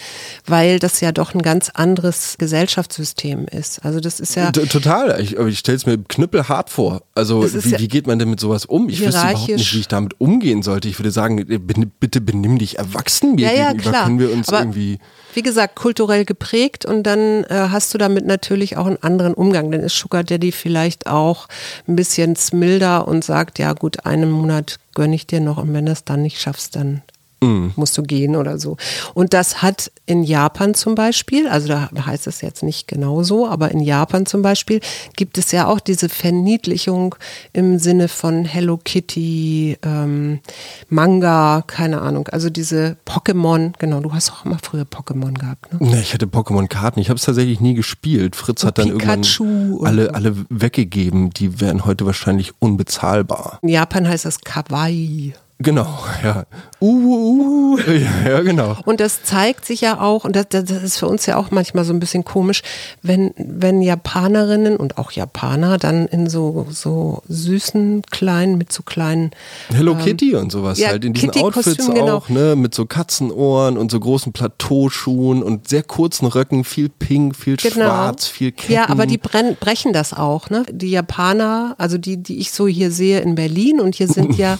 weil 0.46 0.78
das 0.78 1.00
ja 1.00 1.12
doch 1.12 1.34
ein 1.34 1.42
ganz 1.42 1.70
anderes 1.70 2.36
Gesellschaftssystem 2.38 3.46
ist. 3.46 3.84
Also 3.84 4.00
das 4.06 4.20
ist 4.20 4.36
ja. 4.36 4.50
Total. 4.52 5.20
Ich, 5.20 5.36
ich 5.36 5.58
stelle 5.58 5.76
es 5.76 5.84
mir 5.84 5.98
knüppelhart 5.98 6.70
vor. 6.70 7.02
Also, 7.14 7.42
wie, 7.42 7.68
ja 7.68 7.78
wie, 7.78 7.88
geht 7.88 8.06
man 8.06 8.18
denn 8.18 8.30
mit 8.30 8.40
sowas 8.40 8.64
um? 8.64 8.88
Ich 8.88 9.00
wüsste 9.00 9.20
überhaupt 9.20 9.48
nicht, 9.48 9.74
wie 9.74 9.80
ich 9.80 9.88
damit 9.88 10.20
umgehen 10.20 10.62
sollte. 10.62 10.88
Ich 10.88 10.98
würde 10.98 11.10
sagen, 11.10 11.38
äh, 11.38 11.58
bitte 11.58 12.20
benimm 12.20 12.58
dich 12.58 12.78
erwachsen 12.78 13.34
mir 13.34 13.52
ja, 13.52 13.72
gegenüber. 13.72 13.90
Klar. 13.90 14.04
Können 14.04 14.18
wir 14.20 14.32
uns 14.32 14.48
Aber 14.48 14.60
irgendwie. 14.60 14.98
Wie 15.34 15.42
gesagt, 15.42 15.76
kulturell 15.76 16.24
geprägt 16.24 16.86
und 16.86 17.02
dann 17.02 17.44
äh, 17.44 17.68
hast 17.70 17.92
du 17.92 17.98
damit 17.98 18.24
natürlich 18.24 18.76
auch 18.76 18.86
einen 18.86 19.02
anderen 19.02 19.34
Umgang. 19.34 19.70
Dann 19.70 19.82
ist 19.82 19.96
Sugar 19.96 20.24
Daddy 20.24 20.52
vielleicht 20.52 21.06
auch 21.08 21.48
ein 21.86 21.96
bisschen 21.96 22.36
milder 22.52 23.06
und 23.06 23.24
sagt, 23.24 23.58
ja 23.58 23.72
gut, 23.74 24.06
einen 24.06 24.30
Monat 24.30 24.78
gönne 24.94 25.14
ich 25.14 25.26
dir 25.26 25.40
noch 25.40 25.58
und 25.58 25.74
wenn 25.74 25.86
du 25.86 25.92
es 25.92 26.04
dann 26.04 26.22
nicht 26.22 26.40
schaffst, 26.40 26.76
dann 26.76 27.02
mhm. 27.42 27.72
musst 27.76 27.96
du 27.98 28.02
gehen 28.02 28.36
oder 28.36 28.58
so. 28.58 28.76
Und 29.14 29.34
das 29.34 29.62
hat 29.62 29.90
in 30.06 30.22
Japan 30.22 30.74
zum 30.74 30.94
Beispiel, 30.94 31.48
also 31.48 31.68
da 31.68 31.90
heißt 31.94 32.26
es 32.26 32.40
jetzt 32.40 32.62
nicht 32.62 32.88
genau 32.88 33.22
so, 33.22 33.46
aber 33.46 33.70
in 33.70 33.80
Japan 33.80 34.26
zum 34.26 34.42
Beispiel 34.42 34.80
gibt 35.16 35.38
es 35.38 35.52
ja 35.52 35.66
auch 35.66 35.80
diese 35.80 36.08
Verniedlichung 36.08 37.14
im 37.52 37.78
Sinne 37.78 38.08
von 38.08 38.44
Hello 38.44 38.78
Kitty, 38.82 39.78
ähm, 39.82 40.40
Manga, 40.88 41.62
keine 41.66 42.00
Ahnung, 42.00 42.28
also 42.28 42.50
diese 42.50 42.96
Pokémon, 43.06 43.72
genau, 43.78 44.00
du 44.00 44.12
hast 44.12 44.30
auch 44.32 44.44
immer 44.44 44.58
früher 44.62 44.84
Pokémon 44.84 45.34
gehabt, 45.34 45.72
ne? 45.72 45.78
Nee, 45.80 46.00
ich 46.00 46.14
hatte 46.14 46.26
Pokémon-Karten, 46.26 47.00
ich 47.00 47.08
habe 47.08 47.18
es 47.18 47.24
tatsächlich 47.24 47.60
nie 47.60 47.74
gespielt. 47.74 48.36
Fritz 48.36 48.64
hat 48.64 48.78
dann 48.78 48.96
Pikachu 48.96 49.44
irgendwann 49.44 49.86
alle, 49.86 50.14
alle 50.14 50.36
weggegeben, 50.48 51.30
die 51.30 51.60
wären 51.60 51.84
heute 51.84 52.06
wahrscheinlich 52.06 52.52
unbezahlbar. 52.60 53.58
In 53.62 53.70
Japan 53.70 54.08
heißt 54.08 54.24
das 54.24 54.40
Kawaii. 54.40 55.34
Genau, 55.58 55.86
ja. 56.22 56.44
Uh, 56.80 56.86
uh, 56.86 57.76
uh. 57.76 57.78
Ja, 57.86 58.30
ja, 58.30 58.40
genau. 58.40 58.76
Und 58.84 59.00
das 59.00 59.22
zeigt 59.22 59.64
sich 59.64 59.80
ja 59.80 60.00
auch, 60.00 60.24
und 60.24 60.36
das, 60.36 60.46
das 60.50 60.70
ist 60.70 60.98
für 60.98 61.06
uns 61.06 61.24
ja 61.26 61.36
auch 61.36 61.50
manchmal 61.50 61.84
so 61.84 61.92
ein 61.92 62.00
bisschen 62.00 62.24
komisch, 62.24 62.62
wenn, 63.02 63.32
wenn 63.36 63.80
Japanerinnen 63.80 64.76
und 64.76 64.98
auch 64.98 65.12
Japaner 65.12 65.78
dann 65.78 66.06
in 66.06 66.28
so, 66.28 66.66
so 66.70 67.22
süßen 67.28 68.02
kleinen, 68.10 68.58
mit 68.58 68.72
so 68.72 68.82
kleinen 68.82 69.30
Hello 69.72 69.92
ähm, 69.92 69.98
Kitty 69.98 70.34
und 70.34 70.52
sowas 70.52 70.78
ja, 70.78 70.88
halt, 70.88 71.04
in 71.04 71.14
diesen 71.14 71.30
Outfits 71.30 71.86
genau. 71.86 72.16
auch, 72.16 72.28
ne, 72.28 72.56
mit 72.56 72.74
so 72.74 72.86
Katzenohren 72.86 73.78
und 73.78 73.90
so 73.90 74.00
großen 74.00 74.32
Plateauschuhen 74.32 75.42
und 75.42 75.68
sehr 75.68 75.82
kurzen 75.82 76.26
Röcken, 76.26 76.64
viel 76.64 76.88
pink, 76.88 77.36
viel 77.36 77.56
genau. 77.56 77.74
schwarz, 77.74 78.26
viel 78.26 78.52
Ketten. 78.52 78.72
Ja, 78.72 78.88
aber 78.88 79.06
die 79.06 79.18
brechen 79.18 79.92
das 79.92 80.12
auch, 80.12 80.50
ne? 80.50 80.64
Die 80.70 80.90
Japaner, 80.90 81.74
also 81.78 81.98
die, 81.98 82.22
die 82.22 82.38
ich 82.38 82.52
so 82.52 82.66
hier 82.66 82.90
sehe 82.90 83.20
in 83.20 83.34
Berlin 83.34 83.80
und 83.80 83.94
hier 83.94 84.08
sind 84.08 84.36
ja 84.38 84.58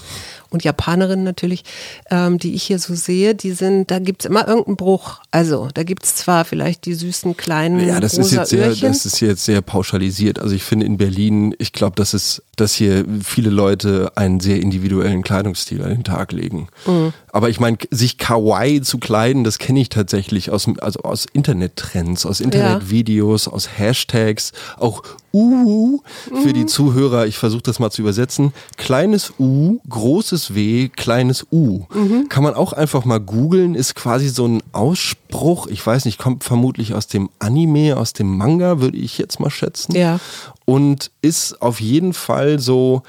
und 0.51 0.65
Japanerinnen 0.65 1.25
natürlich, 1.25 1.65
ähm, 2.11 2.39
die 2.39 2.55
ich 2.55 2.63
hier 2.63 2.79
so 2.79 2.95
sehe, 2.95 3.35
die 3.35 3.53
sind, 3.53 3.91
da 3.91 3.99
gibt's 3.99 4.25
immer 4.25 4.47
irgendeinen 4.47 4.77
Bruch. 4.77 5.21
Also 5.31 5.69
da 5.75 5.83
gibt's 5.83 6.17
zwar 6.17 6.45
vielleicht 6.45 6.87
die 6.87 6.95
süßen 6.95 7.37
kleinen 7.37 7.87
Ja, 7.87 8.01
das 8.01 8.15
ist 8.15 8.19
rosa 8.19 8.37
jetzt 8.41 8.51
sehr, 8.51 8.69
Öhrchen. 8.69 8.89
das 8.89 9.07
ist 9.07 9.21
jetzt 9.21 9.45
sehr 9.45 9.61
pauschalisiert. 9.63 10.39
Also 10.39 10.55
ich 10.55 10.63
finde 10.63 10.87
in 10.87 10.97
Berlin, 10.97 11.55
ich 11.59 11.73
glaube, 11.73 11.97
das 11.97 12.15
ist, 12.15 12.43
dass 12.57 12.75
hier 12.75 13.05
viele 13.23 13.51
Leute 13.51 14.13
einen 14.17 14.41
sehr 14.41 14.61
individuellen 14.61 15.23
Kleidungsstil 15.23 15.83
an 15.83 15.91
den 15.91 16.05
Tag 16.05 16.33
legen. 16.33 16.69
Mhm. 16.87 17.13
Aber 17.37 17.51
ich 17.51 17.61
meine, 17.61 17.77
sich 17.90 18.16
kawaii 18.16 18.81
zu 18.81 18.96
kleiden, 18.96 19.44
das 19.44 19.59
kenne 19.59 19.79
ich 19.79 19.90
tatsächlich 19.90 20.51
aus, 20.51 20.66
also 20.81 21.01
aus 21.01 21.27
Internettrends, 21.35 22.25
aus 22.25 22.40
Internetvideos, 22.40 23.46
aus 23.46 23.68
Hashtags, 23.79 24.53
auch 24.79 25.03
U 25.35 26.01
für 26.29 26.49
Mhm. 26.49 26.55
die 26.55 26.64
Zuhörer. 26.64 27.27
Ich 27.27 27.37
versuche 27.37 27.61
das 27.64 27.79
mal 27.79 27.90
zu 27.90 28.01
übersetzen. 28.01 28.55
Kleines 28.79 29.35
U, 29.38 29.81
großes 29.87 30.55
W, 30.55 30.88
kleines 30.88 31.46
U. 31.53 31.85
Mhm. 31.92 32.31
Kann 32.31 32.42
man 32.42 32.55
auch 32.55 32.72
einfach 32.72 33.05
mal 33.05 33.20
googeln, 33.20 33.75
ist 33.75 33.94
quasi 33.94 34.31
so 34.31 34.46
ein 34.49 34.62
Ausspruch. 34.72 35.66
Ich 35.66 35.87
weiß 35.87 36.07
nicht, 36.07 36.16
kommt 36.18 36.42
vermutlich 36.42 36.94
aus 36.94 37.07
dem 37.07 37.29
Anime, 37.38 37.99
aus 37.99 38.14
dem 38.14 38.35
Manga, 38.35 38.81
würde 38.81 38.96
ich 38.96 39.18
jetzt 39.18 39.38
mal 39.40 39.51
schätzen. 39.51 39.94
Ja. 39.94 40.20
Und 40.64 41.11
ist 41.20 41.61
auf 41.61 41.83
jeden 41.83 42.14
Fall 42.14 42.59
so, 42.59 43.03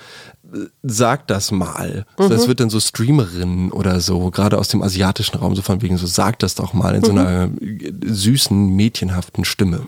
äh, 0.53 0.67
sag 0.83 1.27
das 1.27 1.51
mal. 1.51 2.05
Das 2.17 2.47
wird 2.47 2.59
dann 2.59 2.69
so 2.69 2.79
Streamerinnen 2.79 3.71
oder 3.71 3.99
so, 3.99 4.31
gerade 4.31 4.57
aus 4.57 4.67
dem 4.67 4.81
asiatischen 4.81 5.37
Raum, 5.37 5.55
so 5.55 5.61
von 5.61 5.81
wegen 5.81 5.97
so, 5.97 6.07
sag 6.07 6.39
das 6.39 6.55
doch 6.55 6.73
mal 6.73 6.95
in 6.95 7.03
so 7.03 7.11
einer 7.11 7.49
äh, 7.61 7.93
süßen, 8.05 8.75
mädchenhaften 8.75 9.45
Stimme 9.45 9.87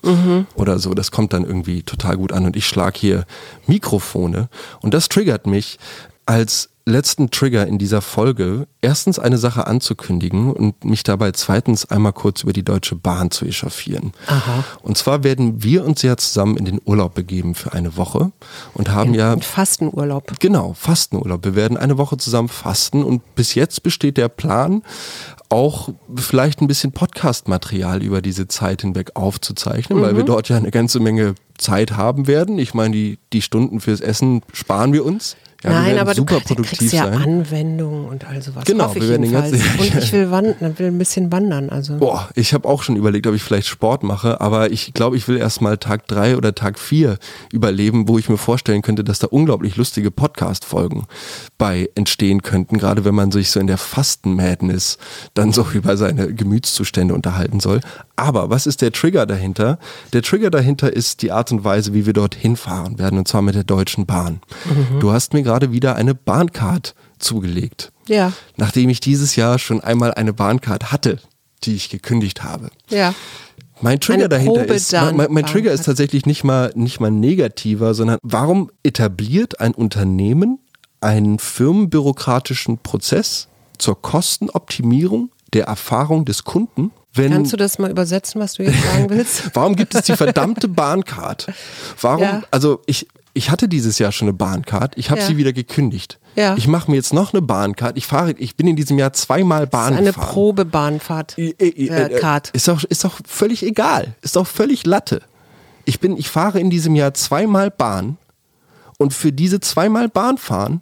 oder 0.55 0.79
so. 0.79 0.93
Das 0.93 1.11
kommt 1.11 1.33
dann 1.33 1.45
irgendwie 1.45 1.83
total 1.83 2.17
gut 2.17 2.31
an. 2.31 2.45
Und 2.45 2.55
ich 2.55 2.67
schlag 2.67 2.97
hier 2.97 3.25
Mikrofone 3.67 4.49
und 4.81 4.93
das 4.93 5.09
triggert 5.09 5.47
mich 5.47 5.79
als 6.25 6.69
letzten 6.89 7.31
Trigger 7.31 7.65
in 7.67 7.77
dieser 7.77 8.01
Folge, 8.01 8.67
erstens 8.81 9.19
eine 9.19 9.37
Sache 9.37 9.67
anzukündigen 9.67 10.51
und 10.51 10.83
mich 10.83 11.03
dabei 11.03 11.31
zweitens 11.31 11.85
einmal 11.85 12.13
kurz 12.13 12.43
über 12.43 12.53
die 12.53 12.63
Deutsche 12.63 12.95
Bahn 12.95 13.31
zu 13.31 13.45
echauffieren. 13.45 14.13
Aha. 14.27 14.63
Und 14.81 14.97
zwar 14.97 15.23
werden 15.23 15.63
wir 15.63 15.85
uns 15.85 16.01
ja 16.01 16.17
zusammen 16.17 16.57
in 16.57 16.65
den 16.65 16.81
Urlaub 16.83 17.13
begeben 17.13 17.55
für 17.55 17.73
eine 17.73 17.97
Woche 17.97 18.31
und 18.73 18.89
haben 18.89 19.13
ja 19.13 19.33
Ein 19.33 19.41
Fastenurlaub. 19.41 20.39
Genau, 20.39 20.73
Fastenurlaub. 20.73 21.45
Wir 21.45 21.55
werden 21.55 21.77
eine 21.77 21.97
Woche 21.97 22.17
zusammen 22.17 22.49
fasten 22.49 23.03
und 23.03 23.35
bis 23.35 23.55
jetzt 23.55 23.83
besteht 23.83 24.17
der 24.17 24.29
Plan, 24.29 24.83
auch 25.49 25.89
vielleicht 26.15 26.61
ein 26.61 26.67
bisschen 26.67 26.91
Podcast-Material 26.91 28.03
über 28.03 28.21
diese 28.21 28.47
Zeit 28.47 28.81
hinweg 28.81 29.11
aufzuzeichnen, 29.15 30.01
weil 30.01 30.15
wir 30.15 30.23
dort 30.23 30.47
ja 30.49 30.57
eine 30.57 30.69
ganze 30.69 30.99
Menge 30.99 31.33
Zeit 31.57 31.97
haben 31.97 32.27
werden. 32.27 32.59
Ich 32.59 32.73
meine, 32.73 32.93
die, 32.93 33.19
die 33.33 33.41
Stunden 33.41 33.79
fürs 33.79 33.99
Essen 33.99 34.41
sparen 34.53 34.93
wir 34.93 35.03
uns. 35.03 35.35
Ja, 35.63 35.71
Nein, 35.71 35.97
aber 35.99 36.11
du 36.13 36.19
super 36.21 36.35
kriegst, 36.35 36.47
produktiv 36.47 36.79
kriegst 36.79 36.93
ja 36.93 37.05
sein. 37.11 37.21
Anwendungen 37.21 38.05
und 38.05 38.25
all 38.25 38.41
sowas. 38.41 38.63
Genau, 38.63 38.95
wir 38.95 39.01
werden 39.09 39.23
den 39.23 39.31
jedenfalls. 39.31 39.51
ganzen- 39.61 39.79
Und 39.97 40.03
ich 40.03 40.13
will 40.13 40.31
wandern, 40.31 40.79
will 40.79 40.87
ein 40.87 40.97
bisschen 40.97 41.31
wandern. 41.33 41.69
Also 41.69 41.97
Boah, 41.97 42.29
ich 42.35 42.53
habe 42.53 42.65
auch 42.67 42.81
schon 42.81 42.95
überlegt, 42.95 43.27
ob 43.27 43.35
ich 43.35 43.43
vielleicht 43.43 43.67
Sport 43.67 44.03
mache, 44.03 44.39
aber 44.39 44.71
ich 44.71 44.93
glaube, 44.93 45.17
ich 45.17 45.27
will 45.27 45.35
erst 45.37 45.61
mal 45.61 45.77
Tag 45.77 46.07
drei 46.07 46.37
oder 46.37 46.55
Tag 46.55 46.79
vier 46.79 47.17
überleben, 47.51 48.07
wo 48.07 48.17
ich 48.17 48.29
mir 48.29 48.37
vorstellen 48.37 48.81
könnte, 48.81 49.03
dass 49.03 49.19
da 49.19 49.27
unglaublich 49.27 49.75
lustige 49.75 50.11
Podcast-Folgen 50.11 51.05
bei 51.57 51.89
entstehen 51.95 52.41
könnten, 52.41 52.77
gerade 52.77 53.03
wenn 53.03 53.15
man 53.15 53.31
sich 53.31 53.51
so 53.51 53.59
in 53.59 53.67
der 53.67 53.77
Fasten-Madness 53.77 54.97
dann 55.33 55.51
so 55.51 55.65
über 55.73 55.97
seine 55.97 56.33
Gemütszustände 56.33 57.13
unterhalten 57.13 57.59
soll. 57.59 57.81
Aber 58.15 58.49
was 58.49 58.65
ist 58.67 58.81
der 58.81 58.91
Trigger 58.91 59.25
dahinter? 59.25 59.79
Der 60.13 60.21
Trigger 60.21 60.49
dahinter 60.51 60.91
ist 60.91 61.21
die 61.21 61.31
Art 61.31 61.51
und 61.51 61.63
Weise, 61.63 61.93
wie 61.93 62.05
wir 62.05 62.13
dort 62.13 62.35
hinfahren 62.35 62.99
werden, 62.99 63.17
und 63.17 63.27
zwar 63.27 63.41
mit 63.41 63.55
der 63.55 63.63
Deutschen 63.63 64.05
Bahn. 64.05 64.41
Du 64.99 65.11
hast 65.11 65.33
mir 65.33 65.43
gerade 65.49 65.71
wieder 65.71 65.95
eine 65.95 66.13
Bahncard 66.13 66.93
zugelegt 67.17 67.91
ja, 68.09 68.33
nachdem 68.57 68.89
ich 68.89 68.99
dieses 68.99 69.35
Jahr 69.35 69.59
schon 69.59 69.81
einmal 69.81 70.13
eine 70.13 70.33
Bahncard 70.33 70.91
hatte, 70.91 71.19
die 71.63 71.75
ich 71.75 71.89
gekündigt 71.89 72.43
habe. 72.43 72.69
ja. 72.89 73.13
Mein 73.81 74.01
Trigger 74.01 74.27
dahinter 74.27 74.65
ist, 74.65 74.91
mein, 74.91 75.31
mein 75.31 75.45
Trigger 75.45 75.71
ist 75.71 75.85
tatsächlich 75.85 76.25
nicht 76.25 76.43
mal, 76.43 76.73
nicht 76.75 76.99
mal 76.99 77.11
negativer, 77.11 77.93
sondern 77.93 78.17
warum 78.23 78.69
etabliert 78.83 79.61
ein 79.61 79.73
Unternehmen 79.73 80.59
einen 80.99 81.39
firmenbürokratischen 81.39 82.79
Prozess 82.79 83.47
zur 83.77 84.01
Kostenoptimierung 84.01 85.31
der 85.53 85.67
Erfahrung 85.67 86.25
des 86.25 86.43
Kunden, 86.43 86.91
wenn 87.13 87.31
Kannst 87.31 87.53
du 87.53 87.57
das 87.57 87.79
mal 87.79 87.89
übersetzen, 87.89 88.39
was 88.39 88.53
du 88.53 88.63
jetzt 88.63 88.83
sagen 88.83 89.09
willst? 89.09 89.49
Warum 89.55 89.75
gibt 89.75 89.95
es 89.95 90.03
die 90.03 90.15
verdammte 90.15 90.67
Bahncard? 90.67 91.47
Warum? 91.99 92.21
Ja. 92.21 92.43
Also 92.51 92.81
ich, 92.85 93.07
ich 93.39 93.49
hatte 93.51 93.69
dieses 93.69 93.99
Jahr 93.99 94.11
schon 94.11 94.27
eine 94.27 94.33
Bahncard. 94.35 94.97
Ich 94.97 95.09
habe 95.11 95.21
Ja. 95.21 95.25
sie 95.25 95.37
wieder 95.37 95.53
gekündigt. 95.53 96.19
Ja. 96.35 96.57
Ich 96.57 96.67
mache 96.67 96.91
mir 96.91 96.97
jetzt 96.97 97.13
noch 97.13 97.31
eine 97.31 97.41
Bahncard. 97.41 97.95
Ich 97.97 98.05
fahre, 98.05 98.33
ich 98.33 98.57
bin 98.57 98.67
in 98.67 98.75
diesem 98.75 98.99
Jahr 98.99 99.13
zweimal 99.13 99.65
Bahn 99.65 99.93
Eine 99.93 100.07
gefahren. 100.07 100.27
Probebahnfahrt. 100.27 101.37
Äh, 101.37 101.51
äh. 101.57 102.41
Ist 102.51 102.67
doch, 102.67 102.83
ist 102.83 103.05
doch 103.05 103.21
völlig 103.25 103.63
egal. 103.63 104.13
Ist 104.21 104.35
doch 104.35 104.45
völlig 104.45 104.85
Latte. 104.85 105.21
Ich 105.85 106.01
bin, 106.01 106.17
ich 106.17 106.27
fahre 106.29 106.59
in 106.59 106.69
diesem 106.69 106.95
Jahr 106.95 107.13
zweimal 107.13 107.71
Bahn 107.71 108.17
und 108.97 109.13
für 109.13 109.31
diese 109.31 109.61
zweimal 109.61 110.09
Bahn 110.09 110.37
fahren 110.37 110.81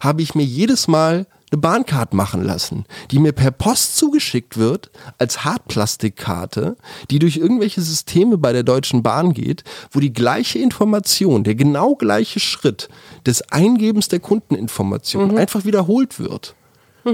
habe 0.00 0.20
ich 0.20 0.34
mir 0.34 0.44
jedes 0.44 0.86
Mal 0.88 1.26
eine 1.52 1.60
Bahncard 1.60 2.14
machen 2.14 2.42
lassen, 2.42 2.84
die 3.10 3.18
mir 3.18 3.32
per 3.32 3.50
Post 3.50 3.96
zugeschickt 3.96 4.56
wird 4.56 4.90
als 5.18 5.44
Hartplastikkarte, 5.44 6.76
die 7.10 7.18
durch 7.18 7.36
irgendwelche 7.36 7.80
Systeme 7.82 8.38
bei 8.38 8.52
der 8.52 8.62
Deutschen 8.62 9.02
Bahn 9.02 9.32
geht, 9.32 9.64
wo 9.92 10.00
die 10.00 10.12
gleiche 10.12 10.58
Information, 10.58 11.44
der 11.44 11.54
genau 11.54 11.94
gleiche 11.94 12.40
Schritt 12.40 12.88
des 13.26 13.42
Eingebens 13.52 14.08
der 14.08 14.20
Kundeninformation 14.20 15.32
Mhm. 15.32 15.36
einfach 15.38 15.64
wiederholt 15.64 16.18
wird. 16.18 16.54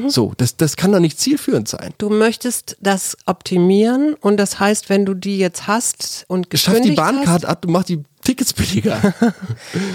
So, 0.07 0.35
das, 0.37 0.57
das 0.57 0.77
kann 0.77 0.93
doch 0.93 1.01
nicht 1.01 1.19
zielführend 1.19 1.67
sein. 1.67 1.93
Du 1.99 2.11
möchtest 2.11 2.77
das 2.81 3.17
optimieren 3.27 4.15
und 4.21 4.37
das 4.37 4.61
heißt, 4.61 4.89
wenn 4.89 5.05
du 5.05 5.15
die 5.15 5.37
jetzt 5.39 5.67
hast 5.67 6.25
und 6.29 6.47
Schaff 6.55 6.81
die 6.81 6.93
Bahncard 6.93 7.45
ab 7.45 7.67
mach 7.67 7.83
die 7.83 8.05
Tickets 8.31 8.53
billiger. 8.53 9.13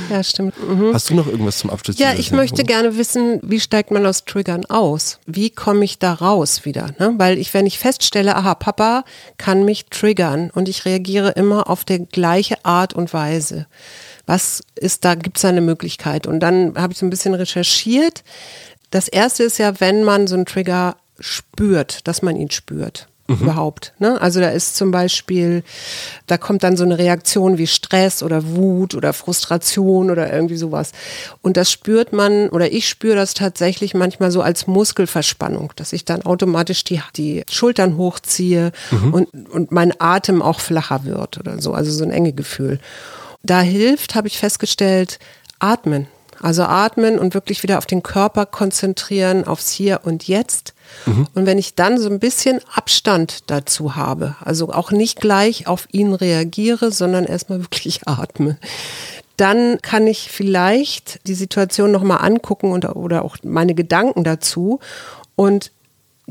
Ja, 0.10 0.24
stimmt. 0.24 0.54
Mhm. 0.62 0.94
Hast 0.94 1.10
du 1.10 1.16
noch 1.16 1.28
irgendwas 1.28 1.58
zum 1.58 1.70
Abschluss? 1.70 1.98
Ja, 1.98 2.14
ich 2.14 2.32
möchte 2.32 2.64
gerne 2.64 2.98
wissen, 2.98 3.40
wie 3.42 3.60
steigt 3.60 3.92
man 3.92 4.06
aus 4.06 4.26
Triggern 4.26 4.66
aus? 4.66 5.20
Wie 5.26 5.50
komme 5.50 5.84
ich 5.86 6.00
da 6.00 6.14
raus 6.14 6.66
wieder? 6.66 6.92
Ne? 7.00 7.14
Weil 7.18 7.38
ich, 7.38 7.54
wenn 7.54 7.66
ich 7.66 7.80
feststelle, 7.80 8.36
aha, 8.36 8.56
Papa 8.56 9.04
kann 9.38 9.64
mich 9.64 9.86
triggern 9.86 10.52
und 10.54 10.70
ich 10.70 10.86
reagiere 10.86 11.32
immer 11.32 11.70
auf 11.70 11.86
die 11.86 12.06
gleiche 12.06 12.64
Art 12.64 12.94
und 12.94 13.14
Weise. 13.14 13.68
Was 14.26 14.62
ist 14.76 15.06
da, 15.06 15.16
gibt 15.16 15.38
es 15.38 15.42
da 15.42 15.50
eine 15.50 15.62
Möglichkeit? 15.62 16.28
Und 16.28 16.42
dann 16.42 16.76
habe 16.78 16.94
ich 16.94 17.00
so 17.00 17.06
ein 17.06 17.10
bisschen 17.10 17.34
recherchiert. 17.34 18.24
Das 18.92 19.08
erste 19.08 19.44
ist 19.44 19.58
ja, 19.58 19.80
wenn 19.80 20.04
man 20.04 20.28
so 20.28 20.36
einen 20.36 20.46
Trigger 20.46 20.98
spürt, 21.20 22.08
dass 22.08 22.22
man 22.22 22.36
ihn 22.36 22.52
spürt. 22.52 23.08
Überhaupt. 23.28 23.94
Ne? 23.98 24.22
Also 24.22 24.40
da 24.40 24.50
ist 24.50 24.76
zum 24.76 24.92
Beispiel, 24.92 25.64
da 26.28 26.38
kommt 26.38 26.62
dann 26.62 26.78
so 26.78 26.84
eine 26.84 27.00
Reaktion 27.00 27.58
wie 27.58 27.66
Stress 27.66 28.22
oder 28.22 28.56
Wut 28.56 28.94
oder 28.94 29.14
Frustration 29.14 30.12
oder 30.12 30.32
irgendwie 30.32 30.58
sowas. 30.58 30.92
Und 31.42 31.58
das 31.58 31.72
spürt 31.72 32.14
man, 32.14 32.50
oder 32.50 32.72
ich 32.72 32.88
spüre 32.88 33.16
das 33.16 33.34
tatsächlich 33.34 33.96
manchmal 33.96 34.30
so 34.30 34.44
als 34.44 34.68
Muskelverspannung, 34.68 35.74
dass 35.76 35.92
ich 35.92 36.06
dann 36.06 36.22
automatisch 36.22 36.84
die, 36.84 37.02
die 37.16 37.44
Schultern 37.50 37.98
hochziehe 37.98 38.72
und, 39.12 39.28
und 39.50 39.72
mein 39.72 39.94
Atem 40.00 40.44
auch 40.44 40.60
flacher 40.60 41.04
wird 41.06 41.40
oder 41.40 41.60
so. 41.60 41.74
Also 41.74 41.92
so 41.92 42.04
ein 42.04 42.12
enge 42.12 42.34
Gefühl. 42.34 42.80
Da 43.42 43.62
hilft, 43.62 44.14
habe 44.14 44.28
ich 44.28 44.38
festgestellt, 44.38 45.18
atmen. 45.58 46.08
Also 46.42 46.64
atmen 46.64 47.18
und 47.18 47.34
wirklich 47.34 47.64
wieder 47.64 47.78
auf 47.78 47.86
den 47.86 48.04
Körper 48.04 48.46
konzentrieren, 48.46 49.46
aufs 49.46 49.72
Hier 49.72 50.02
und 50.04 50.28
Jetzt. 50.28 50.74
Und 51.34 51.46
wenn 51.46 51.58
ich 51.58 51.76
dann 51.76 51.98
so 51.98 52.10
ein 52.10 52.20
bisschen 52.20 52.60
Abstand 52.74 53.50
dazu 53.50 53.96
habe, 53.96 54.36
also 54.44 54.72
auch 54.72 54.92
nicht 54.92 55.20
gleich 55.20 55.68
auf 55.68 55.88
ihn 55.92 56.14
reagiere, 56.14 56.92
sondern 56.92 57.26
erstmal 57.26 57.60
wirklich 57.62 58.08
atme, 58.08 58.58
dann 59.38 59.82
kann 59.82 60.08
ich 60.08 60.32
vielleicht 60.32 61.20
die 61.28 61.34
Situation 61.34 61.92
nochmal 61.92 62.26
angucken 62.26 62.72
und, 62.72 62.86
oder 62.86 63.26
auch 63.26 63.38
meine 63.44 63.76
Gedanken 63.76 64.24
dazu 64.24 64.80
und 65.36 65.72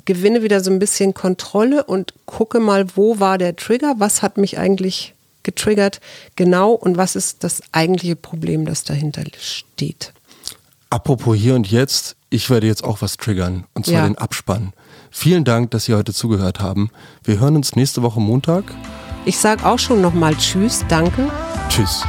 gewinne 0.04 0.42
wieder 0.42 0.60
so 0.60 0.70
ein 0.70 0.78
bisschen 0.78 1.14
Kontrolle 1.14 1.84
und 1.84 2.14
gucke 2.26 2.60
mal, 2.60 2.86
wo 2.96 3.20
war 3.20 3.38
der 3.38 3.56
Trigger, 3.56 3.94
was 3.98 4.22
hat 4.22 4.38
mich 4.38 4.58
eigentlich 4.58 5.14
getriggert, 5.44 6.00
genau 6.36 6.72
und 6.72 6.96
was 6.96 7.14
ist 7.16 7.44
das 7.44 7.62
eigentliche 7.72 8.16
Problem, 8.16 8.64
das 8.64 8.84
dahinter 8.84 9.22
steht. 9.40 10.12
Apropos 10.90 11.36
hier 11.36 11.54
und 11.54 11.70
jetzt, 11.70 12.16
ich 12.30 12.50
werde 12.50 12.66
jetzt 12.66 12.84
auch 12.84 13.02
was 13.02 13.16
triggern, 13.16 13.64
und 13.74 13.86
zwar 13.86 13.94
Ja. 13.94 14.04
den 14.08 14.18
Abspann. 14.18 14.72
Vielen 15.10 15.44
Dank, 15.44 15.70
dass 15.70 15.84
Sie 15.84 15.94
heute 15.94 16.12
zugehört 16.12 16.60
haben. 16.60 16.90
Wir 17.22 17.38
hören 17.38 17.56
uns 17.56 17.76
nächste 17.76 18.02
Woche 18.02 18.20
Montag. 18.20 18.64
Ich 19.24 19.38
sage 19.38 19.64
auch 19.64 19.78
schon 19.78 20.00
nochmal 20.00 20.34
Tschüss, 20.36 20.84
danke. 20.88 21.30
Tschüss. 21.68 22.02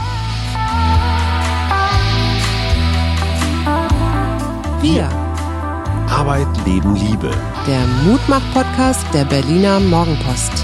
Wir, 4.82 5.10
Arbeit, 6.10 6.48
Leben, 6.66 6.96
Liebe. 6.96 7.32
der 7.66 7.86
Mutmach-Podcast 8.04 9.06
der 9.14 9.26
Berliner 9.26 9.80
Morgenpost. 9.80 10.64